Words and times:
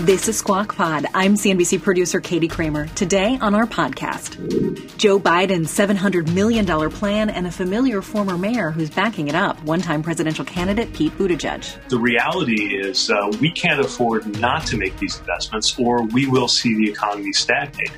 This 0.00 0.28
is 0.28 0.36
Squawk 0.36 0.76
Pod. 0.76 1.06
I'm 1.14 1.36
CNBC 1.36 1.80
producer 1.80 2.20
Katie 2.20 2.48
Kramer. 2.48 2.86
Today 2.88 3.38
on 3.40 3.54
our 3.54 3.64
podcast, 3.64 4.36
Joe 4.98 5.18
Biden's 5.18 5.72
$700 5.74 6.34
million 6.34 6.66
plan 6.90 7.30
and 7.30 7.46
a 7.46 7.50
familiar 7.50 8.02
former 8.02 8.36
mayor 8.36 8.70
who's 8.70 8.90
backing 8.90 9.28
it 9.28 9.34
up, 9.34 9.60
one 9.62 9.80
time 9.80 10.02
presidential 10.02 10.44
candidate 10.44 10.92
Pete 10.92 11.16
Buttigieg. 11.16 11.88
The 11.88 11.98
reality 11.98 12.76
is 12.76 13.10
uh, 13.10 13.32
we 13.40 13.50
can't 13.50 13.80
afford 13.80 14.38
not 14.38 14.66
to 14.66 14.76
make 14.76 14.94
these 14.98 15.18
investments 15.18 15.78
or 15.78 16.02
we 16.02 16.26
will 16.26 16.48
see 16.48 16.74
the 16.74 16.90
economy 16.90 17.32
stagnate. 17.32 17.90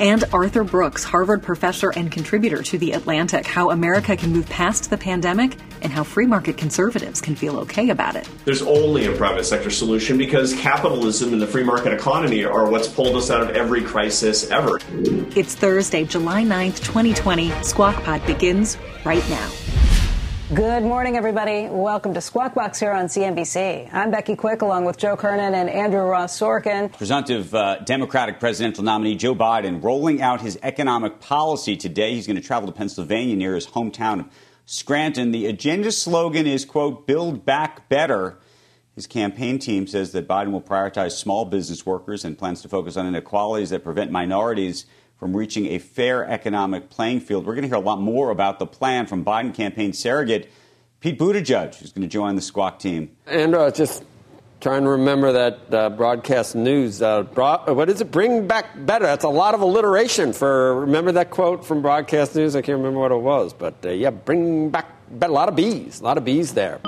And 0.00 0.22
Arthur 0.32 0.62
Brooks, 0.62 1.02
Harvard 1.02 1.42
professor 1.42 1.90
and 1.96 2.12
contributor 2.12 2.62
to 2.62 2.78
The 2.78 2.92
Atlantic, 2.92 3.44
how 3.44 3.70
America 3.70 4.16
can 4.16 4.32
move 4.32 4.48
past 4.48 4.88
the 4.88 4.96
pandemic 4.96 5.56
and 5.82 5.92
how 5.92 6.04
free 6.04 6.26
market 6.26 6.56
conservatives 6.56 7.20
can 7.20 7.34
feel 7.34 7.58
okay 7.58 7.90
about 7.90 8.14
it. 8.14 8.28
There's 8.44 8.62
only 8.62 9.06
a 9.06 9.16
private 9.16 9.44
sector 9.44 9.70
solution 9.70 10.16
because 10.16 10.54
capitalism 10.54 11.39
and 11.40 11.48
the 11.48 11.52
free 11.52 11.64
market 11.64 11.94
economy 11.94 12.44
are 12.44 12.68
what's 12.68 12.86
pulled 12.86 13.16
us 13.16 13.30
out 13.30 13.40
of 13.40 13.56
every 13.56 13.80
crisis 13.80 14.50
ever. 14.50 14.78
It's 15.34 15.54
Thursday, 15.54 16.04
July 16.04 16.42
9th, 16.42 16.84
2020. 16.84 17.50
Squawk 17.62 18.02
Pod 18.04 18.24
begins 18.26 18.76
right 19.06 19.26
now. 19.30 19.50
Good 20.52 20.82
morning, 20.82 21.16
everybody. 21.16 21.66
Welcome 21.70 22.12
to 22.12 22.20
Squawk 22.20 22.54
Box 22.54 22.78
here 22.78 22.92
on 22.92 23.06
CNBC. 23.06 23.88
I'm 23.90 24.10
Becky 24.10 24.36
Quick, 24.36 24.60
along 24.60 24.84
with 24.84 24.98
Joe 24.98 25.16
Kernan 25.16 25.54
and 25.54 25.70
Andrew 25.70 26.02
Ross 26.02 26.38
Sorkin. 26.38 26.92
Presumptive 26.92 27.54
uh, 27.54 27.78
Democratic 27.84 28.38
presidential 28.38 28.84
nominee 28.84 29.16
Joe 29.16 29.34
Biden 29.34 29.82
rolling 29.82 30.20
out 30.20 30.42
his 30.42 30.58
economic 30.62 31.20
policy 31.20 31.74
today. 31.74 32.14
He's 32.14 32.26
going 32.26 32.36
to 32.36 32.42
travel 32.42 32.70
to 32.70 32.76
Pennsylvania 32.76 33.36
near 33.36 33.54
his 33.54 33.66
hometown 33.66 34.20
of 34.20 34.26
Scranton. 34.66 35.30
The 35.30 35.46
agenda 35.46 35.90
slogan 35.90 36.46
is, 36.46 36.66
quote, 36.66 37.06
build 37.06 37.46
back 37.46 37.88
better. 37.88 38.40
His 38.94 39.06
campaign 39.06 39.58
team 39.58 39.86
says 39.86 40.12
that 40.12 40.26
Biden 40.26 40.50
will 40.50 40.60
prioritize 40.60 41.12
small 41.12 41.44
business 41.44 41.86
workers 41.86 42.24
and 42.24 42.36
plans 42.36 42.60
to 42.62 42.68
focus 42.68 42.96
on 42.96 43.06
inequalities 43.06 43.70
that 43.70 43.84
prevent 43.84 44.10
minorities 44.10 44.86
from 45.18 45.36
reaching 45.36 45.66
a 45.66 45.78
fair 45.78 46.24
economic 46.28 46.90
playing 46.90 47.20
field. 47.20 47.46
We're 47.46 47.54
going 47.54 47.62
to 47.62 47.68
hear 47.68 47.76
a 47.76 47.80
lot 47.80 48.00
more 48.00 48.30
about 48.30 48.58
the 48.58 48.66
plan 48.66 49.06
from 49.06 49.24
Biden 49.24 49.54
campaign 49.54 49.92
surrogate 49.92 50.50
Pete 51.00 51.18
Buttigieg, 51.18 51.74
who's 51.76 51.92
going 51.92 52.02
to 52.02 52.08
join 52.08 52.36
the 52.36 52.42
Squawk 52.42 52.78
team. 52.78 53.16
And 53.26 53.54
uh, 53.54 53.70
just 53.70 54.04
trying 54.60 54.82
to 54.82 54.90
remember 54.90 55.32
that 55.32 55.74
uh, 55.74 55.90
broadcast 55.90 56.54
news. 56.54 57.00
Uh, 57.00 57.22
broad, 57.22 57.70
what 57.70 57.88
is 57.88 58.00
it? 58.00 58.10
Bring 58.10 58.46
back 58.46 58.66
better. 58.86 59.06
That's 59.06 59.24
a 59.24 59.28
lot 59.28 59.54
of 59.54 59.60
alliteration 59.62 60.32
for. 60.32 60.80
Remember 60.80 61.12
that 61.12 61.30
quote 61.30 61.64
from 61.64 61.80
broadcast 61.80 62.34
news? 62.34 62.54
I 62.54 62.62
can't 62.62 62.78
remember 62.78 63.00
what 63.00 63.12
it 63.12 63.20
was, 63.20 63.54
but 63.54 63.74
uh, 63.84 63.90
yeah, 63.90 64.10
bring 64.10 64.70
back 64.70 64.88
better. 65.10 65.32
A 65.32 65.34
lot 65.34 65.48
of 65.48 65.56
bees. 65.56 66.00
A 66.00 66.04
lot 66.04 66.18
of 66.18 66.24
bees 66.24 66.52
there. 66.52 66.80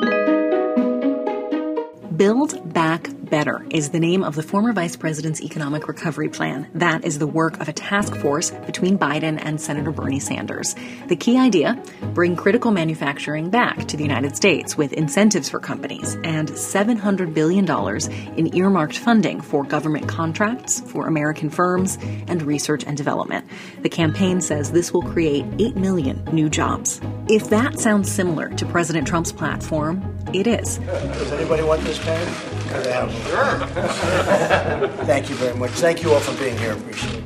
Build 2.23 2.73
Back 2.73 3.09
Better 3.33 3.65
is 3.71 3.89
the 3.89 3.99
name 3.99 4.23
of 4.23 4.35
the 4.35 4.43
former 4.43 4.75
vice 4.75 4.95
president's 4.95 5.41
economic 5.41 5.89
recovery 5.89 6.29
plan. 6.29 6.69
That 6.75 7.03
is 7.03 7.19
the 7.19 7.27
work 7.27 7.59
of 7.63 7.69
a 7.71 7.73
task 7.73 8.15
force 8.17 8.51
between 8.67 8.99
Biden 8.99 9.41
and 9.43 9.59
Senator 9.59 9.91
Bernie 9.91 10.21
Sanders. 10.21 10.77
The 11.09 11.17
key 11.17 11.39
idea 11.39 11.83
bring 12.13 12.37
critical 12.37 12.73
manufacturing 12.73 13.49
back 13.49 13.89
to 13.89 13.97
the 13.97 14.03
United 14.03 14.37
States 14.37 14.77
with 14.77 14.93
incentives 14.93 15.49
for 15.49 15.61
companies 15.61 16.15
and 16.25 16.51
$700 16.51 17.33
billion 17.33 17.65
in 18.37 18.55
earmarked 18.55 18.99
funding 18.99 19.41
for 19.41 19.65
government 19.65 20.09
contracts 20.09 20.81
for 20.81 21.07
American 21.07 21.49
firms 21.49 21.97
and 22.29 22.43
research 22.43 22.85
and 22.85 22.99
development. 22.99 23.47
The 23.81 23.89
campaign 23.89 24.43
says 24.43 24.73
this 24.73 24.93
will 24.93 25.11
create 25.11 25.47
8 25.59 25.77
million 25.77 26.23
new 26.33 26.51
jobs. 26.51 27.01
If 27.31 27.49
that 27.49 27.81
sounds 27.81 28.13
similar 28.13 28.51
to 28.51 28.67
President 28.67 29.09
Trump's 29.09 29.33
platform, 29.33 30.05
it 30.35 30.47
is. 30.47 30.77
Does 30.77 31.33
anybody 31.33 31.63
want 31.63 31.81
this 31.85 31.99
pen? 32.73 33.11
Sure. 33.27 33.59
Thank 35.05 35.29
you 35.31 35.37
very 35.37 35.57
much. 35.57 35.71
Thank 35.73 36.03
you 36.03 36.13
all 36.13 36.21
for 36.21 36.39
being 36.43 36.57
here. 36.59 36.73
Appreciate 36.73 37.15
it. 37.15 37.23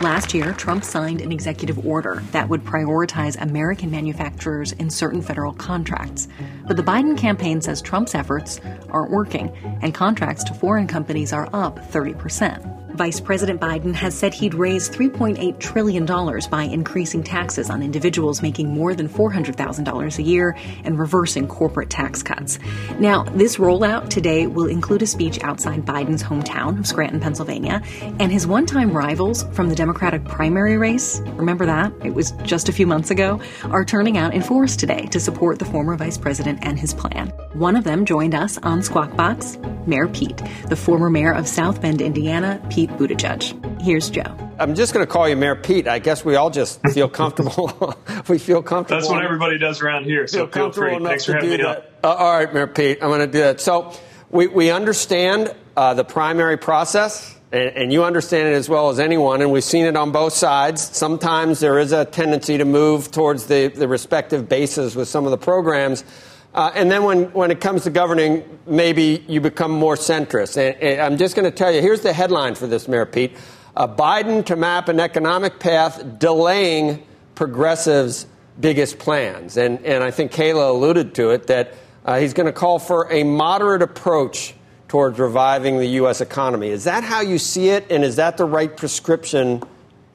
Last 0.00 0.34
year, 0.34 0.52
Trump 0.52 0.84
signed 0.84 1.20
an 1.20 1.32
executive 1.32 1.86
order 1.86 2.22
that 2.32 2.48
would 2.48 2.62
prioritize 2.64 3.40
American 3.40 3.90
manufacturers 3.90 4.72
in 4.72 4.90
certain 4.90 5.22
federal 5.22 5.54
contracts. 5.54 6.28
But 6.66 6.76
the 6.76 6.82
Biden 6.82 7.16
campaign 7.16 7.62
says 7.62 7.80
Trump's 7.80 8.14
efforts 8.14 8.60
aren't 8.90 9.12
working, 9.12 9.50
and 9.82 9.94
contracts 9.94 10.44
to 10.44 10.54
foreign 10.54 10.86
companies 10.88 11.32
are 11.32 11.48
up 11.54 11.78
30 11.90 12.14
percent. 12.14 12.62
Vice 12.94 13.20
President 13.20 13.60
Biden 13.60 13.94
has 13.94 14.16
said 14.16 14.32
he'd 14.32 14.54
raise 14.54 14.88
$3.8 14.88 15.58
trillion 15.58 16.06
by 16.50 16.62
increasing 16.64 17.22
taxes 17.22 17.70
on 17.70 17.82
individuals 17.82 18.40
making 18.40 18.68
more 18.68 18.94
than 18.94 19.08
$400,000 19.08 20.18
a 20.18 20.22
year 20.22 20.56
and 20.84 20.98
reversing 20.98 21.46
corporate 21.46 21.90
tax 21.90 22.22
cuts. 22.22 22.58
Now, 22.98 23.24
this 23.24 23.56
rollout 23.56 24.10
today 24.10 24.46
will 24.46 24.68
include 24.68 25.02
a 25.02 25.06
speech 25.06 25.42
outside 25.42 25.84
Biden's 25.84 26.22
hometown 26.22 26.78
of 26.78 26.86
Scranton, 26.86 27.20
Pennsylvania, 27.20 27.82
and 28.18 28.32
his 28.32 28.46
one 28.46 28.66
time 28.66 28.96
rivals 28.96 29.42
from 29.52 29.68
the 29.68 29.74
Democratic 29.74 30.24
primary 30.24 30.78
race 30.78 31.20
remember 31.44 31.66
that? 31.66 31.92
It 32.04 32.14
was 32.14 32.32
just 32.42 32.68
a 32.68 32.72
few 32.72 32.86
months 32.86 33.10
ago 33.10 33.40
are 33.64 33.84
turning 33.84 34.16
out 34.16 34.34
in 34.34 34.42
force 34.42 34.76
today 34.76 35.06
to 35.06 35.20
support 35.20 35.58
the 35.58 35.64
former 35.64 35.96
vice 35.96 36.18
president 36.18 36.60
and 36.62 36.78
his 36.78 36.94
plan. 36.94 37.32
One 37.54 37.76
of 37.76 37.84
them 37.84 38.04
joined 38.04 38.34
us 38.34 38.58
on 38.58 38.82
Squawk 38.82 39.16
Box, 39.16 39.58
Mayor 39.86 40.08
Pete, 40.08 40.42
the 40.68 40.76
former 40.76 41.08
mayor 41.08 41.32
of 41.32 41.46
South 41.46 41.80
Bend, 41.80 42.00
Indiana, 42.00 42.60
Pete 42.68 42.84
Pete 42.84 42.90
Buttigieg. 42.98 43.80
Here's 43.80 44.10
Joe. 44.10 44.36
I'm 44.58 44.74
just 44.74 44.92
going 44.92 45.06
to 45.06 45.10
call 45.10 45.28
you 45.28 45.36
Mayor 45.36 45.54
Pete. 45.54 45.86
I 45.86 45.98
guess 45.98 46.24
we 46.24 46.36
all 46.36 46.50
just 46.50 46.80
feel 46.88 47.08
comfortable. 47.22 47.96
we 48.28 48.38
feel 48.38 48.62
comfortable. 48.62 49.00
That's 49.00 49.10
what 49.10 49.24
everybody 49.24 49.58
does 49.58 49.80
around 49.80 50.04
here. 50.04 50.26
So 50.26 50.48
feel, 50.48 50.72
feel 50.72 50.72
free. 50.72 51.04
Thanks 51.04 51.24
for 51.24 51.34
having 51.34 51.50
me 51.50 51.56
that. 51.58 51.92
Uh, 52.02 52.08
all 52.08 52.38
right, 52.38 52.52
Mayor 52.52 52.66
Pete. 52.66 52.98
I'm 53.00 53.08
going 53.08 53.20
to 53.20 53.26
do 53.26 53.38
that. 53.38 53.60
So 53.60 53.92
we, 54.30 54.48
we 54.48 54.70
understand 54.70 55.54
uh, 55.76 55.94
the 55.94 56.04
primary 56.04 56.58
process, 56.58 57.38
and, 57.52 57.68
and 57.76 57.92
you 57.92 58.04
understand 58.04 58.48
it 58.48 58.54
as 58.54 58.68
well 58.68 58.90
as 58.90 58.98
anyone, 58.98 59.40
and 59.40 59.52
we've 59.52 59.64
seen 59.64 59.86
it 59.86 59.96
on 59.96 60.10
both 60.10 60.32
sides. 60.32 60.82
Sometimes 60.82 61.60
there 61.60 61.78
is 61.78 61.92
a 61.92 62.04
tendency 62.04 62.58
to 62.58 62.64
move 62.64 63.12
towards 63.12 63.46
the, 63.46 63.68
the 63.68 63.86
respective 63.86 64.48
bases 64.48 64.96
with 64.96 65.08
some 65.08 65.24
of 65.24 65.30
the 65.30 65.38
programs. 65.38 66.02
Uh, 66.54 66.70
and 66.74 66.90
then 66.90 67.02
when, 67.02 67.24
when 67.32 67.50
it 67.50 67.60
comes 67.60 67.82
to 67.82 67.90
governing, 67.90 68.60
maybe 68.64 69.24
you 69.26 69.40
become 69.40 69.72
more 69.72 69.96
centrist. 69.96 70.56
And, 70.56 70.80
and 70.80 71.00
I'm 71.00 71.18
just 71.18 71.34
going 71.34 71.50
to 71.50 71.56
tell 71.56 71.72
you 71.72 71.82
here's 71.82 72.02
the 72.02 72.12
headline 72.12 72.54
for 72.54 72.68
this, 72.68 72.86
Mayor 72.86 73.06
Pete 73.06 73.36
uh, 73.76 73.88
Biden 73.88 74.44
to 74.46 74.56
map 74.56 74.88
an 74.88 75.00
economic 75.00 75.58
path 75.58 76.18
delaying 76.18 77.04
progressives' 77.34 78.26
biggest 78.60 78.98
plans. 78.98 79.56
And, 79.56 79.84
and 79.84 80.04
I 80.04 80.10
think 80.10 80.32
Kayla 80.32 80.70
alluded 80.70 81.14
to 81.16 81.30
it 81.30 81.48
that 81.48 81.74
uh, 82.04 82.18
he's 82.18 82.34
going 82.34 82.46
to 82.46 82.52
call 82.52 82.78
for 82.78 83.10
a 83.12 83.24
moderate 83.24 83.82
approach 83.82 84.54
towards 84.88 85.18
reviving 85.18 85.78
the 85.78 85.86
U.S. 85.86 86.20
economy. 86.20 86.68
Is 86.68 86.84
that 86.84 87.02
how 87.02 87.20
you 87.20 87.38
see 87.38 87.70
it? 87.70 87.90
And 87.90 88.04
is 88.04 88.16
that 88.16 88.36
the 88.36 88.44
right 88.44 88.74
prescription 88.74 89.62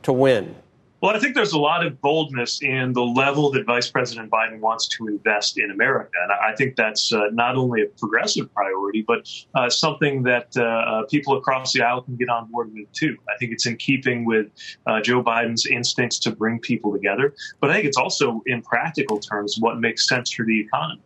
to 0.03 0.13
win? 0.13 0.55
Well, 1.01 1.15
I 1.15 1.19
think 1.19 1.33
there's 1.33 1.53
a 1.53 1.59
lot 1.59 1.85
of 1.85 2.01
boldness 2.01 2.61
in 2.61 2.91
the 2.91 3.01
level 3.01 3.51
that 3.51 3.65
Vice 3.65 3.89
President 3.89 4.29
Biden 4.29 4.59
wants 4.59 4.87
to 4.97 5.07
invest 5.07 5.57
in 5.57 5.71
America. 5.71 6.11
And 6.23 6.31
I 6.33 6.53
think 6.55 6.75
that's 6.75 7.13
uh, 7.13 7.29
not 7.31 7.55
only 7.55 7.83
a 7.83 7.85
progressive 7.85 8.53
priority, 8.53 9.05
but 9.07 9.29
uh, 9.55 9.69
something 9.69 10.23
that 10.23 10.49
uh, 10.57 10.63
uh 10.63 11.03
people 11.05 11.37
across 11.37 11.71
the 11.71 11.81
aisle 11.81 12.01
can 12.01 12.17
get 12.17 12.27
on 12.27 12.51
board 12.51 12.73
with, 12.73 12.91
too. 12.91 13.15
I 13.29 13.37
think 13.37 13.53
it's 13.53 13.65
in 13.65 13.77
keeping 13.77 14.25
with 14.25 14.47
uh, 14.87 14.99
Joe 15.01 15.23
Biden's 15.23 15.65
instincts 15.65 16.19
to 16.19 16.31
bring 16.31 16.59
people 16.59 16.91
together. 16.91 17.33
But 17.61 17.69
I 17.69 17.75
think 17.75 17.85
it's 17.85 17.97
also, 17.97 18.41
in 18.45 18.61
practical 18.61 19.19
terms, 19.19 19.57
what 19.59 19.79
makes 19.79 20.07
sense 20.07 20.33
for 20.33 20.45
the 20.45 20.59
economy. 20.59 21.01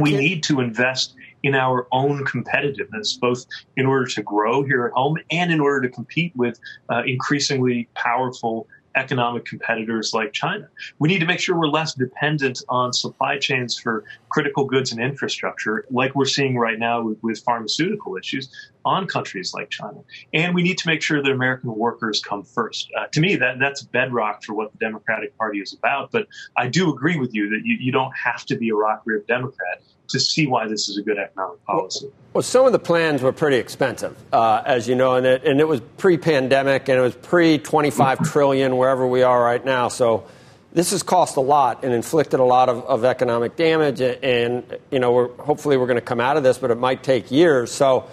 We 0.00 0.16
need 0.16 0.42
to 0.44 0.60
invest 0.60 1.14
in 1.42 1.54
our 1.54 1.86
own 1.92 2.24
competitiveness, 2.24 3.18
both 3.20 3.46
in 3.76 3.86
order 3.86 4.06
to 4.06 4.22
grow 4.22 4.64
here 4.64 4.86
at 4.86 4.92
home 4.92 5.16
and 5.30 5.52
in 5.52 5.60
order 5.60 5.86
to 5.86 5.94
compete 5.94 6.32
with 6.36 6.58
uh, 6.90 7.02
increasingly 7.06 7.88
powerful 7.94 8.66
economic 8.98 9.44
competitors 9.44 10.12
like 10.12 10.32
China. 10.32 10.68
We 10.98 11.08
need 11.08 11.20
to 11.20 11.26
make 11.26 11.40
sure 11.40 11.56
we're 11.56 11.68
less 11.68 11.94
dependent 11.94 12.60
on 12.68 12.92
supply 12.92 13.38
chains 13.38 13.78
for 13.78 14.04
critical 14.28 14.64
goods 14.64 14.92
and 14.92 15.00
infrastructure, 15.00 15.84
like 15.90 16.14
we're 16.14 16.24
seeing 16.24 16.56
right 16.56 16.78
now 16.78 17.02
with, 17.02 17.18
with 17.22 17.38
pharmaceutical 17.40 18.16
issues. 18.16 18.48
on 18.84 19.06
countries 19.06 19.52
like 19.54 19.68
China. 19.70 20.00
And 20.32 20.54
we 20.54 20.62
need 20.62 20.78
to 20.78 20.86
make 20.86 21.02
sure 21.02 21.22
that 21.22 21.30
American 21.30 21.74
workers 21.74 22.22
come 22.22 22.42
first. 22.42 22.88
Uh, 22.98 23.06
to 23.12 23.20
me, 23.20 23.36
that, 23.36 23.58
that's 23.58 23.82
bedrock 23.82 24.42
for 24.42 24.54
what 24.54 24.72
the 24.72 24.78
Democratic 24.78 25.36
Party 25.36 25.60
is 25.60 25.74
about. 25.74 26.10
But 26.10 26.26
I 26.56 26.68
do 26.68 26.90
agree 26.90 27.18
with 27.18 27.34
you 27.34 27.50
that 27.50 27.60
you, 27.64 27.76
you 27.78 27.92
don't 27.92 28.12
have 28.16 28.46
to 28.46 28.56
be 28.56 28.70
a 28.70 28.74
rock 28.74 29.02
rib 29.04 29.26
Democrat 29.26 29.82
to 30.08 30.18
see 30.18 30.46
why 30.46 30.66
this 30.66 30.88
is 30.88 30.96
a 30.96 31.02
good 31.02 31.18
economic 31.18 31.62
policy. 31.64 32.06
Well, 32.06 32.14
well 32.34 32.42
some 32.42 32.66
of 32.66 32.72
the 32.72 32.78
plans 32.78 33.22
were 33.22 33.32
pretty 33.32 33.58
expensive, 33.58 34.16
uh, 34.32 34.62
as 34.64 34.88
you 34.88 34.94
know, 34.94 35.16
and 35.16 35.26
it, 35.26 35.44
and 35.44 35.60
it 35.60 35.68
was 35.68 35.80
pre-pandemic 35.98 36.88
and 36.88 36.98
it 36.98 37.02
was 37.02 37.14
pre-25 37.14 38.30
trillion 38.30 38.76
wherever 38.76 39.06
we 39.06 39.22
are 39.22 39.42
right 39.42 39.64
now. 39.64 39.88
So 39.88 40.26
this 40.72 40.90
has 40.90 41.02
cost 41.02 41.36
a 41.36 41.40
lot 41.40 41.84
and 41.84 41.92
inflicted 41.92 42.40
a 42.40 42.44
lot 42.44 42.68
of, 42.68 42.84
of 42.84 43.04
economic 43.04 43.56
damage. 43.56 44.00
And, 44.00 44.64
you 44.90 44.98
know, 44.98 45.12
we're, 45.12 45.28
hopefully 45.36 45.76
we're 45.76 45.86
going 45.86 45.96
to 45.96 46.02
come 46.02 46.20
out 46.20 46.36
of 46.36 46.42
this, 46.42 46.58
but 46.58 46.70
it 46.70 46.76
might 46.76 47.02
take 47.02 47.30
years. 47.30 47.72
So 47.72 48.08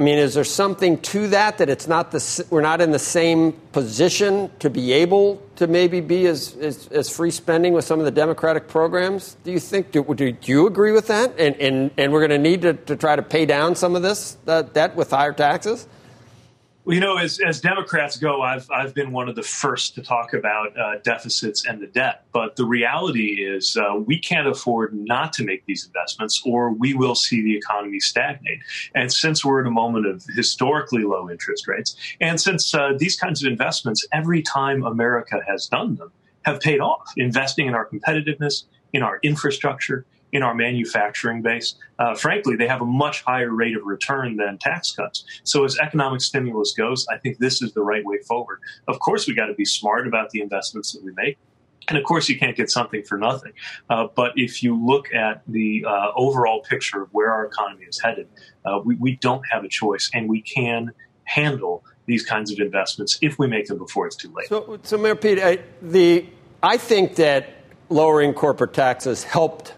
I 0.00 0.02
mean, 0.02 0.18
is 0.18 0.32
there 0.32 0.44
something 0.44 0.98
to 0.98 1.28
that 1.28 1.58
that 1.58 1.68
it's 1.68 1.86
not 1.86 2.10
the 2.10 2.46
we're 2.48 2.62
not 2.62 2.80
in 2.80 2.90
the 2.90 2.98
same 2.98 3.52
position 3.72 4.50
to 4.60 4.70
be 4.70 4.92
able 4.92 5.42
to 5.56 5.66
maybe 5.66 6.00
be 6.00 6.26
as, 6.26 6.56
as, 6.56 6.86
as 6.88 7.10
free 7.10 7.30
spending 7.30 7.74
with 7.74 7.84
some 7.84 7.98
of 7.98 8.06
the 8.06 8.10
democratic 8.10 8.66
programs? 8.66 9.36
Do 9.44 9.52
you 9.52 9.60
think 9.60 9.90
do, 9.92 10.02
do, 10.14 10.32
do 10.32 10.52
you 10.52 10.66
agree 10.66 10.92
with 10.92 11.08
that? 11.08 11.38
And 11.38 11.54
and, 11.56 11.90
and 11.98 12.12
we're 12.12 12.26
going 12.26 12.42
to 12.42 12.48
need 12.50 12.62
to, 12.62 12.72
to 12.72 12.96
try 12.96 13.14
to 13.14 13.22
pay 13.22 13.44
down 13.44 13.74
some 13.74 13.94
of 13.94 14.00
this 14.00 14.38
uh, 14.46 14.62
debt 14.62 14.96
with 14.96 15.10
higher 15.10 15.32
taxes. 15.32 15.86
Well, 16.84 16.94
you 16.94 17.00
know, 17.00 17.18
as, 17.18 17.38
as 17.40 17.60
Democrats 17.60 18.16
go, 18.16 18.40
I've, 18.40 18.70
I've 18.70 18.94
been 18.94 19.12
one 19.12 19.28
of 19.28 19.36
the 19.36 19.42
first 19.42 19.94
to 19.96 20.02
talk 20.02 20.32
about 20.32 20.78
uh, 20.78 20.98
deficits 21.04 21.66
and 21.66 21.78
the 21.78 21.86
debt. 21.86 22.24
But 22.32 22.56
the 22.56 22.64
reality 22.64 23.44
is, 23.44 23.76
uh, 23.76 23.96
we 23.96 24.18
can't 24.18 24.48
afford 24.48 24.94
not 24.94 25.34
to 25.34 25.44
make 25.44 25.66
these 25.66 25.84
investments, 25.84 26.42
or 26.46 26.72
we 26.72 26.94
will 26.94 27.14
see 27.14 27.42
the 27.42 27.54
economy 27.54 28.00
stagnate. 28.00 28.60
And 28.94 29.12
since 29.12 29.44
we're 29.44 29.60
in 29.60 29.66
a 29.66 29.70
moment 29.70 30.06
of 30.06 30.24
historically 30.34 31.02
low 31.02 31.28
interest 31.28 31.68
rates, 31.68 31.94
and 32.18 32.40
since 32.40 32.74
uh, 32.74 32.92
these 32.96 33.14
kinds 33.14 33.44
of 33.44 33.50
investments, 33.50 34.06
every 34.10 34.40
time 34.40 34.82
America 34.82 35.40
has 35.46 35.66
done 35.66 35.96
them, 35.96 36.10
have 36.46 36.60
paid 36.60 36.80
off, 36.80 37.12
investing 37.18 37.66
in 37.66 37.74
our 37.74 37.86
competitiveness, 37.86 38.64
in 38.94 39.02
our 39.02 39.18
infrastructure, 39.22 40.06
in 40.32 40.42
our 40.42 40.54
manufacturing 40.54 41.42
base. 41.42 41.74
Uh, 41.98 42.14
frankly, 42.14 42.56
they 42.56 42.68
have 42.68 42.80
a 42.80 42.86
much 42.86 43.22
higher 43.22 43.50
rate 43.50 43.76
of 43.76 43.84
return 43.84 44.36
than 44.36 44.58
tax 44.58 44.92
cuts. 44.92 45.24
So 45.44 45.64
as 45.64 45.78
economic 45.78 46.20
stimulus 46.20 46.72
goes, 46.72 47.06
I 47.12 47.18
think 47.18 47.38
this 47.38 47.62
is 47.62 47.72
the 47.72 47.82
right 47.82 48.04
way 48.04 48.18
forward. 48.26 48.60
Of 48.88 49.00
course, 49.00 49.26
we 49.26 49.34
got 49.34 49.46
to 49.46 49.54
be 49.54 49.64
smart 49.64 50.06
about 50.06 50.30
the 50.30 50.40
investments 50.40 50.92
that 50.92 51.02
we 51.04 51.12
make. 51.12 51.38
And 51.88 51.98
of 51.98 52.04
course, 52.04 52.28
you 52.28 52.38
can't 52.38 52.56
get 52.56 52.70
something 52.70 53.02
for 53.02 53.18
nothing. 53.18 53.52
Uh, 53.88 54.06
but 54.14 54.32
if 54.36 54.62
you 54.62 54.76
look 54.76 55.12
at 55.12 55.42
the 55.48 55.84
uh, 55.88 56.12
overall 56.14 56.62
picture 56.62 57.02
of 57.02 57.08
where 57.12 57.32
our 57.32 57.46
economy 57.46 57.84
is 57.84 58.00
headed, 58.00 58.28
uh, 58.64 58.78
we, 58.84 58.94
we 58.94 59.16
don't 59.16 59.42
have 59.50 59.64
a 59.64 59.68
choice, 59.68 60.10
and 60.14 60.28
we 60.28 60.40
can 60.42 60.92
handle 61.24 61.84
these 62.06 62.24
kinds 62.24 62.52
of 62.52 62.58
investments 62.58 63.18
if 63.22 63.38
we 63.38 63.46
make 63.46 63.66
them 63.66 63.78
before 63.78 64.06
it's 64.06 64.16
too 64.16 64.32
late. 64.34 64.48
So, 64.48 64.78
so 64.82 64.98
Mayor 64.98 65.16
Pete, 65.16 65.38
I, 65.40 65.58
the, 65.80 66.26
I 66.62 66.76
think 66.76 67.16
that 67.16 67.56
lowering 67.88 68.34
corporate 68.34 68.72
taxes 68.72 69.24
helped 69.24 69.74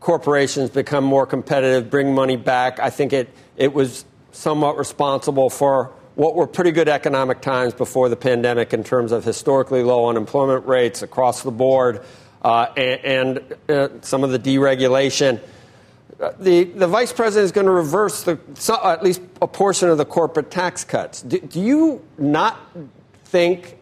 corporations 0.00 0.70
become 0.70 1.04
more 1.04 1.26
competitive, 1.26 1.90
bring 1.90 2.14
money 2.14 2.36
back. 2.36 2.78
I 2.78 2.90
think 2.90 3.12
it, 3.12 3.28
it 3.56 3.72
was 3.72 4.04
somewhat 4.32 4.76
responsible 4.76 5.50
for 5.50 5.92
what 6.14 6.34
were 6.34 6.46
pretty 6.46 6.72
good 6.72 6.88
economic 6.88 7.40
times 7.40 7.74
before 7.74 8.08
the 8.08 8.16
pandemic 8.16 8.72
in 8.72 8.82
terms 8.82 9.12
of 9.12 9.24
historically 9.24 9.82
low 9.82 10.08
unemployment 10.08 10.66
rates 10.66 11.02
across 11.02 11.42
the 11.42 11.50
board 11.50 12.04
uh, 12.42 12.66
and, 12.76 13.04
and 13.04 13.54
uh, 13.68 13.88
some 14.00 14.24
of 14.24 14.30
the 14.30 14.38
deregulation. 14.38 15.40
Uh, 16.20 16.32
the, 16.40 16.64
the 16.64 16.88
vice 16.88 17.12
president 17.12 17.44
is 17.44 17.52
going 17.52 17.66
to 17.66 17.72
reverse 17.72 18.24
the, 18.24 18.38
at 18.82 19.02
least 19.04 19.20
a 19.40 19.46
portion 19.46 19.88
of 19.88 19.98
the 19.98 20.04
corporate 20.04 20.50
tax 20.50 20.82
cuts. 20.82 21.22
Do, 21.22 21.38
do 21.38 21.60
you 21.60 22.04
not 22.18 22.58
think 23.26 23.77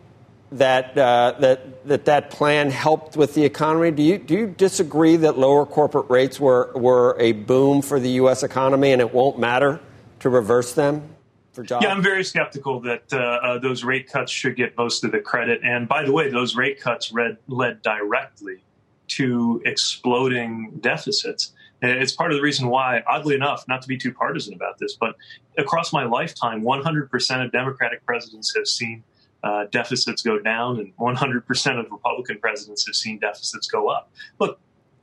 that, 0.58 0.96
uh, 0.96 1.34
that, 1.40 1.86
that 1.86 2.04
that 2.06 2.30
plan 2.30 2.70
helped 2.70 3.16
with 3.16 3.34
the 3.34 3.44
economy. 3.44 3.90
Do 3.90 4.02
you, 4.02 4.18
do 4.18 4.34
you 4.34 4.46
disagree 4.46 5.16
that 5.16 5.38
lower 5.38 5.66
corporate 5.66 6.10
rates 6.10 6.38
were, 6.40 6.72
were 6.74 7.16
a 7.18 7.32
boom 7.32 7.82
for 7.82 8.00
the 8.00 8.10
U.S. 8.10 8.42
economy 8.42 8.92
and 8.92 9.00
it 9.00 9.12
won't 9.12 9.38
matter 9.38 9.80
to 10.20 10.28
reverse 10.28 10.72
them? 10.74 11.08
For 11.52 11.62
jobs? 11.62 11.84
Yeah, 11.84 11.92
I'm 11.92 12.02
very 12.02 12.24
skeptical 12.24 12.80
that 12.80 13.12
uh, 13.12 13.16
uh, 13.16 13.58
those 13.58 13.82
rate 13.82 14.10
cuts 14.10 14.30
should 14.30 14.56
get 14.56 14.76
most 14.76 15.04
of 15.04 15.12
the 15.12 15.20
credit. 15.20 15.60
And 15.62 15.88
by 15.88 16.04
the 16.04 16.12
way, 16.12 16.30
those 16.30 16.54
rate 16.54 16.80
cuts 16.80 17.12
read, 17.12 17.38
led 17.48 17.82
directly 17.82 18.62
to 19.08 19.62
exploding 19.64 20.78
deficits. 20.80 21.52
It's 21.82 22.12
part 22.12 22.32
of 22.32 22.36
the 22.36 22.42
reason 22.42 22.68
why, 22.68 23.02
oddly 23.06 23.34
enough, 23.34 23.66
not 23.68 23.82
to 23.82 23.88
be 23.88 23.96
too 23.96 24.12
partisan 24.12 24.54
about 24.54 24.78
this, 24.78 24.96
but 24.98 25.16
across 25.58 25.92
my 25.92 26.04
lifetime, 26.04 26.62
100% 26.62 27.44
of 27.44 27.52
Democratic 27.52 28.04
presidents 28.04 28.54
have 28.56 28.66
seen 28.66 29.04
uh, 29.46 29.66
deficits 29.70 30.22
go 30.22 30.40
down, 30.40 30.80
and 30.80 30.96
100% 30.96 31.78
of 31.78 31.92
Republican 31.92 32.38
presidents 32.40 32.84
have 32.84 32.96
seen 32.96 33.18
deficits 33.20 33.68
go 33.68 33.88
up. 33.88 34.10
Look, 34.40 34.58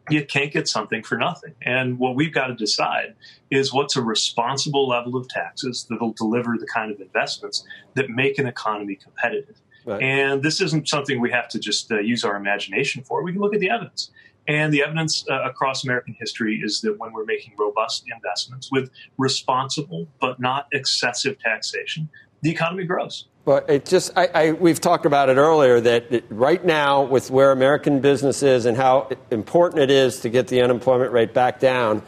you 0.09 0.25
can't 0.25 0.51
get 0.51 0.67
something 0.67 1.01
for 1.01 1.17
nothing. 1.17 1.55
And 1.61 1.97
what 1.97 2.15
we've 2.15 2.33
got 2.33 2.47
to 2.47 2.55
decide 2.55 3.15
is 3.51 3.73
what's 3.73 3.95
a 3.95 4.01
responsible 4.01 4.85
level 4.85 5.15
of 5.15 5.29
taxes 5.29 5.85
that 5.89 6.01
will 6.01 6.11
deliver 6.11 6.57
the 6.59 6.67
kind 6.67 6.91
of 6.91 6.99
investments 6.99 7.65
that 7.93 8.09
make 8.09 8.37
an 8.37 8.45
economy 8.45 8.95
competitive. 8.95 9.61
Right. 9.85 10.03
And 10.03 10.43
this 10.43 10.59
isn't 10.59 10.89
something 10.89 11.21
we 11.21 11.31
have 11.31 11.47
to 11.49 11.59
just 11.59 11.89
uh, 11.89 11.99
use 11.99 12.25
our 12.25 12.35
imagination 12.35 13.01
for. 13.03 13.23
We 13.23 13.31
can 13.31 13.39
look 13.39 13.53
at 13.53 13.61
the 13.61 13.69
evidence. 13.69 14.11
And 14.45 14.73
the 14.73 14.83
evidence 14.83 15.25
uh, 15.29 15.41
across 15.43 15.85
American 15.85 16.17
history 16.19 16.59
is 16.61 16.81
that 16.81 16.99
when 16.99 17.13
we're 17.13 17.23
making 17.23 17.53
robust 17.57 18.03
investments 18.13 18.69
with 18.73 18.89
responsible 19.17 20.09
but 20.19 20.37
not 20.41 20.67
excessive 20.73 21.39
taxation, 21.39 22.09
the 22.41 22.51
economy 22.51 22.83
grows. 22.83 23.29
But 23.45 23.69
it 23.69 23.85
just, 23.85 24.11
I, 24.15 24.27
I, 24.33 24.51
we've 24.53 24.79
talked 24.79 25.05
about 25.05 25.29
it 25.29 25.35
earlier 25.35 25.81
that 25.81 26.23
right 26.29 26.63
now, 26.63 27.03
with 27.03 27.29
where 27.29 27.51
American 27.51 27.99
business 27.99 28.41
is 28.41 28.65
and 28.65 28.77
how 28.77 29.09
important 29.31 29.81
it 29.81 29.91
is 29.91 30.21
to 30.21 30.29
get 30.29 30.47
the 30.47 30.61
unemployment 30.61 31.11
rate 31.11 31.33
back 31.33 31.59
down, 31.59 32.03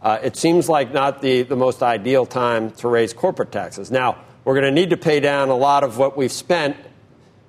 uh, 0.00 0.18
it 0.22 0.36
seems 0.36 0.68
like 0.68 0.92
not 0.92 1.20
the, 1.22 1.42
the 1.42 1.56
most 1.56 1.82
ideal 1.82 2.24
time 2.24 2.70
to 2.70 2.86
raise 2.86 3.12
corporate 3.12 3.50
taxes. 3.50 3.90
Now, 3.90 4.18
we're 4.44 4.54
going 4.54 4.66
to 4.66 4.70
need 4.70 4.90
to 4.90 4.96
pay 4.96 5.18
down 5.18 5.48
a 5.48 5.56
lot 5.56 5.82
of 5.82 5.98
what 5.98 6.16
we've 6.16 6.30
spent, 6.30 6.76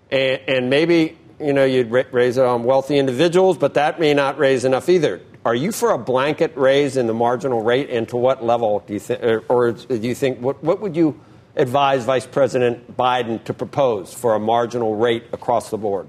and, 0.10 0.42
and 0.48 0.70
maybe 0.72 1.16
you 1.40 1.54
know 1.54 1.64
you'd 1.64 1.92
raise 1.92 2.38
it 2.38 2.44
on 2.44 2.64
wealthy 2.64 2.98
individuals, 2.98 3.60
but 3.60 3.76
that 3.76 4.00
may 4.00 4.16
not 4.16 4.40
raise 4.40 4.66
enough 4.66 4.90
either. 4.90 5.22
Are 5.46 5.54
you 5.54 5.72
for 5.72 5.92
a 5.92 6.00
blanket 6.00 6.58
raise 6.58 6.98
in 6.98 7.06
the 7.06 7.14
marginal 7.14 7.62
rate, 7.62 7.92
and 7.92 8.10
to 8.10 8.18
what 8.18 8.44
level 8.44 8.84
do 8.88 8.94
you 8.94 9.00
think, 9.00 9.22
or, 9.22 9.44
or 9.48 9.72
do 9.74 9.96
you 9.96 10.16
think 10.16 10.40
what, 10.40 10.64
what 10.64 10.82
would 10.82 10.96
you? 10.96 11.22
Advise 11.58 12.06
Vice 12.06 12.28
President 12.28 12.96
Biden 12.96 13.44
to 13.44 13.54
propose 13.54 14.14
for 14.14 14.36
a 14.36 14.40
marginal 14.40 14.96
rate 14.96 15.26
across 15.34 15.70
the 15.70 15.78
board? 15.78 16.08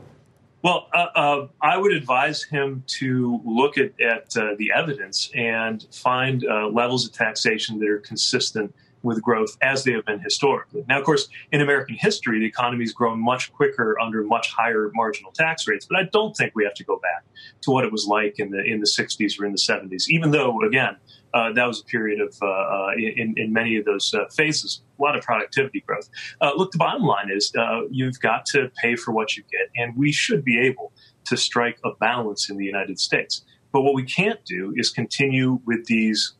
Well, 0.62 0.88
uh, 0.92 1.06
uh, 1.14 1.46
I 1.62 1.78
would 1.78 1.92
advise 1.92 2.42
him 2.42 2.82
to 2.98 3.40
look 3.44 3.78
at, 3.78 3.98
at 4.00 4.36
uh, 4.36 4.54
the 4.58 4.72
evidence 4.74 5.30
and 5.34 5.86
find 5.92 6.44
uh, 6.44 6.68
levels 6.68 7.06
of 7.06 7.12
taxation 7.12 7.78
that 7.78 7.88
are 7.88 7.98
consistent 7.98 8.74
with 9.02 9.22
growth 9.22 9.56
as 9.62 9.84
they 9.84 9.92
have 9.92 10.04
been 10.04 10.18
historically. 10.18 10.84
Now, 10.88 10.98
of 10.98 11.04
course, 11.04 11.28
in 11.52 11.60
American 11.60 11.94
history, 11.94 12.40
the 12.40 12.46
economy 12.46 12.84
has 12.84 12.92
grown 12.92 13.20
much 13.20 13.52
quicker 13.52 13.98
under 14.00 14.24
much 14.24 14.52
higher 14.52 14.90
marginal 14.94 15.30
tax 15.30 15.68
rates. 15.68 15.86
But 15.88 15.98
I 15.98 16.08
don't 16.12 16.36
think 16.36 16.52
we 16.56 16.64
have 16.64 16.74
to 16.74 16.84
go 16.84 16.98
back 16.98 17.24
to 17.62 17.70
what 17.70 17.84
it 17.84 17.92
was 17.92 18.06
like 18.06 18.38
in 18.40 18.50
the 18.50 18.62
in 18.62 18.80
the 18.80 18.86
60s 18.86 19.40
or 19.40 19.46
in 19.46 19.52
the 19.52 19.58
70s. 19.58 20.08
Even 20.08 20.32
though, 20.32 20.60
again, 20.62 20.96
uh, 21.38 21.52
that 21.52 21.66
was 21.66 21.80
a 21.80 21.84
period 21.84 22.20
of, 22.20 22.36
uh, 22.42 22.46
uh, 22.46 22.90
in, 22.96 23.34
in 23.36 23.52
many 23.52 23.76
of 23.76 23.84
those 23.84 24.12
uh, 24.12 24.26
phases, 24.34 24.82
a 24.98 25.02
lot 25.02 25.16
of 25.16 25.22
productivity 25.22 25.80
growth. 25.86 26.08
Uh, 26.40 26.50
look, 26.56 26.72
the 26.72 26.78
bottom 26.78 27.04
line 27.04 27.30
is 27.30 27.52
you've 27.90 28.18
got 28.20 28.44
to 28.46 28.70
pay 28.82 28.96
for 28.96 29.12
what 29.12 29.36
you 29.36 29.44
get, 29.50 29.66
and 29.76 29.96
we 29.96 30.10
should 30.10 30.44
be 30.44 30.58
able 30.58 30.92
to 31.26 31.36
strike 31.36 31.78
a 31.84 31.90
balance 32.00 32.50
in 32.50 32.56
the 32.56 32.64
United 32.64 32.98
States. 32.98 33.44
But 33.72 33.82
what 33.82 33.94
we 33.94 34.02
can't 34.02 34.42
do 34.44 34.72
is 34.76 34.90
continue 34.90 35.60
with 35.64 35.84
these 35.86 36.34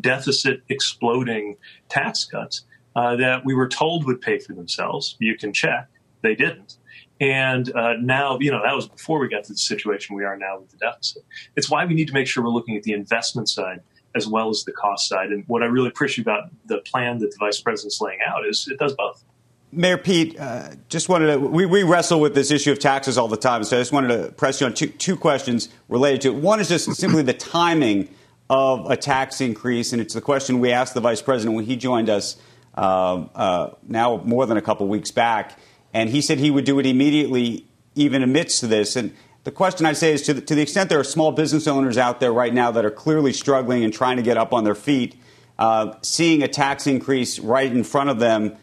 deficit 0.00 0.62
exploding 0.68 1.56
tax 1.88 2.24
cuts 2.24 2.64
that 2.94 3.42
we 3.44 3.54
were 3.54 3.68
told 3.68 4.04
would 4.06 4.20
pay 4.20 4.38
for 4.38 4.54
themselves. 4.54 5.16
You 5.20 5.36
can 5.36 5.52
check, 5.52 5.88
they 6.22 6.34
didn't. 6.34 6.76
And 7.20 7.70
uh, 7.76 7.94
now, 8.00 8.38
you 8.40 8.50
know, 8.50 8.62
that 8.64 8.74
was 8.74 8.88
before 8.88 9.18
we 9.20 9.28
got 9.28 9.44
to 9.44 9.52
the 9.52 9.58
situation 9.58 10.16
we 10.16 10.24
are 10.24 10.38
now 10.38 10.58
with 10.58 10.70
the 10.70 10.78
deficit. 10.78 11.22
It's 11.54 11.68
why 11.70 11.84
we 11.84 11.94
need 11.94 12.08
to 12.08 12.14
make 12.14 12.26
sure 12.26 12.42
we're 12.42 12.50
looking 12.50 12.76
at 12.76 12.82
the 12.82 12.94
investment 12.94 13.48
side 13.48 13.80
as 14.14 14.26
well 14.26 14.48
as 14.48 14.64
the 14.64 14.72
cost 14.72 15.08
side. 15.08 15.30
And 15.30 15.44
what 15.46 15.62
I 15.62 15.66
really 15.66 15.88
appreciate 15.88 16.24
about 16.24 16.50
the 16.66 16.78
plan 16.78 17.18
that 17.18 17.30
the 17.30 17.36
vice 17.38 17.60
president's 17.60 18.00
laying 18.00 18.18
out 18.26 18.46
is 18.46 18.68
it 18.70 18.78
does 18.78 18.94
both. 18.94 19.24
Mayor 19.72 19.98
Pete, 19.98 20.38
uh, 20.38 20.70
just 20.88 21.08
wanted 21.08 21.32
to, 21.32 21.38
we, 21.38 21.64
we, 21.64 21.84
wrestle 21.84 22.20
with 22.20 22.34
this 22.34 22.50
issue 22.50 22.72
of 22.72 22.80
taxes 22.80 23.16
all 23.16 23.28
the 23.28 23.36
time, 23.36 23.62
so 23.62 23.76
I 23.76 23.80
just 23.80 23.92
wanted 23.92 24.08
to 24.08 24.32
press 24.32 24.60
you 24.60 24.66
on 24.66 24.74
two, 24.74 24.88
two 24.88 25.16
questions 25.16 25.68
related 25.88 26.22
to 26.22 26.28
it. 26.30 26.34
One 26.34 26.58
is 26.58 26.68
just 26.68 26.92
simply 26.96 27.22
the 27.22 27.34
timing 27.34 28.08
of 28.48 28.90
a 28.90 28.96
tax 28.96 29.40
increase, 29.40 29.92
and 29.92 30.02
it's 30.02 30.14
the 30.14 30.20
question 30.20 30.58
we 30.58 30.72
asked 30.72 30.94
the 30.94 31.00
vice 31.00 31.22
president 31.22 31.54
when 31.54 31.66
he 31.66 31.76
joined 31.76 32.10
us 32.10 32.36
uh, 32.76 33.26
uh, 33.34 33.70
now 33.86 34.16
more 34.24 34.44
than 34.44 34.56
a 34.56 34.62
couple 34.62 34.88
weeks 34.88 35.12
back, 35.12 35.56
and 35.94 36.10
he 36.10 36.20
said 36.20 36.38
he 36.38 36.50
would 36.50 36.64
do 36.64 36.80
it 36.80 36.86
immediately, 36.86 37.64
even 37.94 38.24
amidst 38.24 38.68
this. 38.68 38.96
And 38.96 39.14
the 39.44 39.50
question 39.50 39.86
I 39.86 39.94
say 39.94 40.12
is 40.12 40.22
to 40.22 40.34
the, 40.34 40.40
to 40.42 40.54
the 40.54 40.62
extent 40.62 40.90
there 40.90 41.00
are 41.00 41.04
small 41.04 41.32
business 41.32 41.66
owners 41.66 41.96
out 41.96 42.20
there 42.20 42.32
right 42.32 42.52
now 42.52 42.70
that 42.72 42.84
are 42.84 42.90
clearly 42.90 43.32
struggling 43.32 43.84
and 43.84 43.92
trying 43.92 44.16
to 44.16 44.22
get 44.22 44.36
up 44.36 44.52
on 44.52 44.64
their 44.64 44.74
feet, 44.74 45.16
uh, 45.58 45.94
seeing 46.02 46.42
a 46.42 46.48
tax 46.48 46.86
increase 46.86 47.38
right 47.38 47.70
in 47.70 47.84
front 47.84 48.10
of 48.10 48.18
them. 48.18 48.56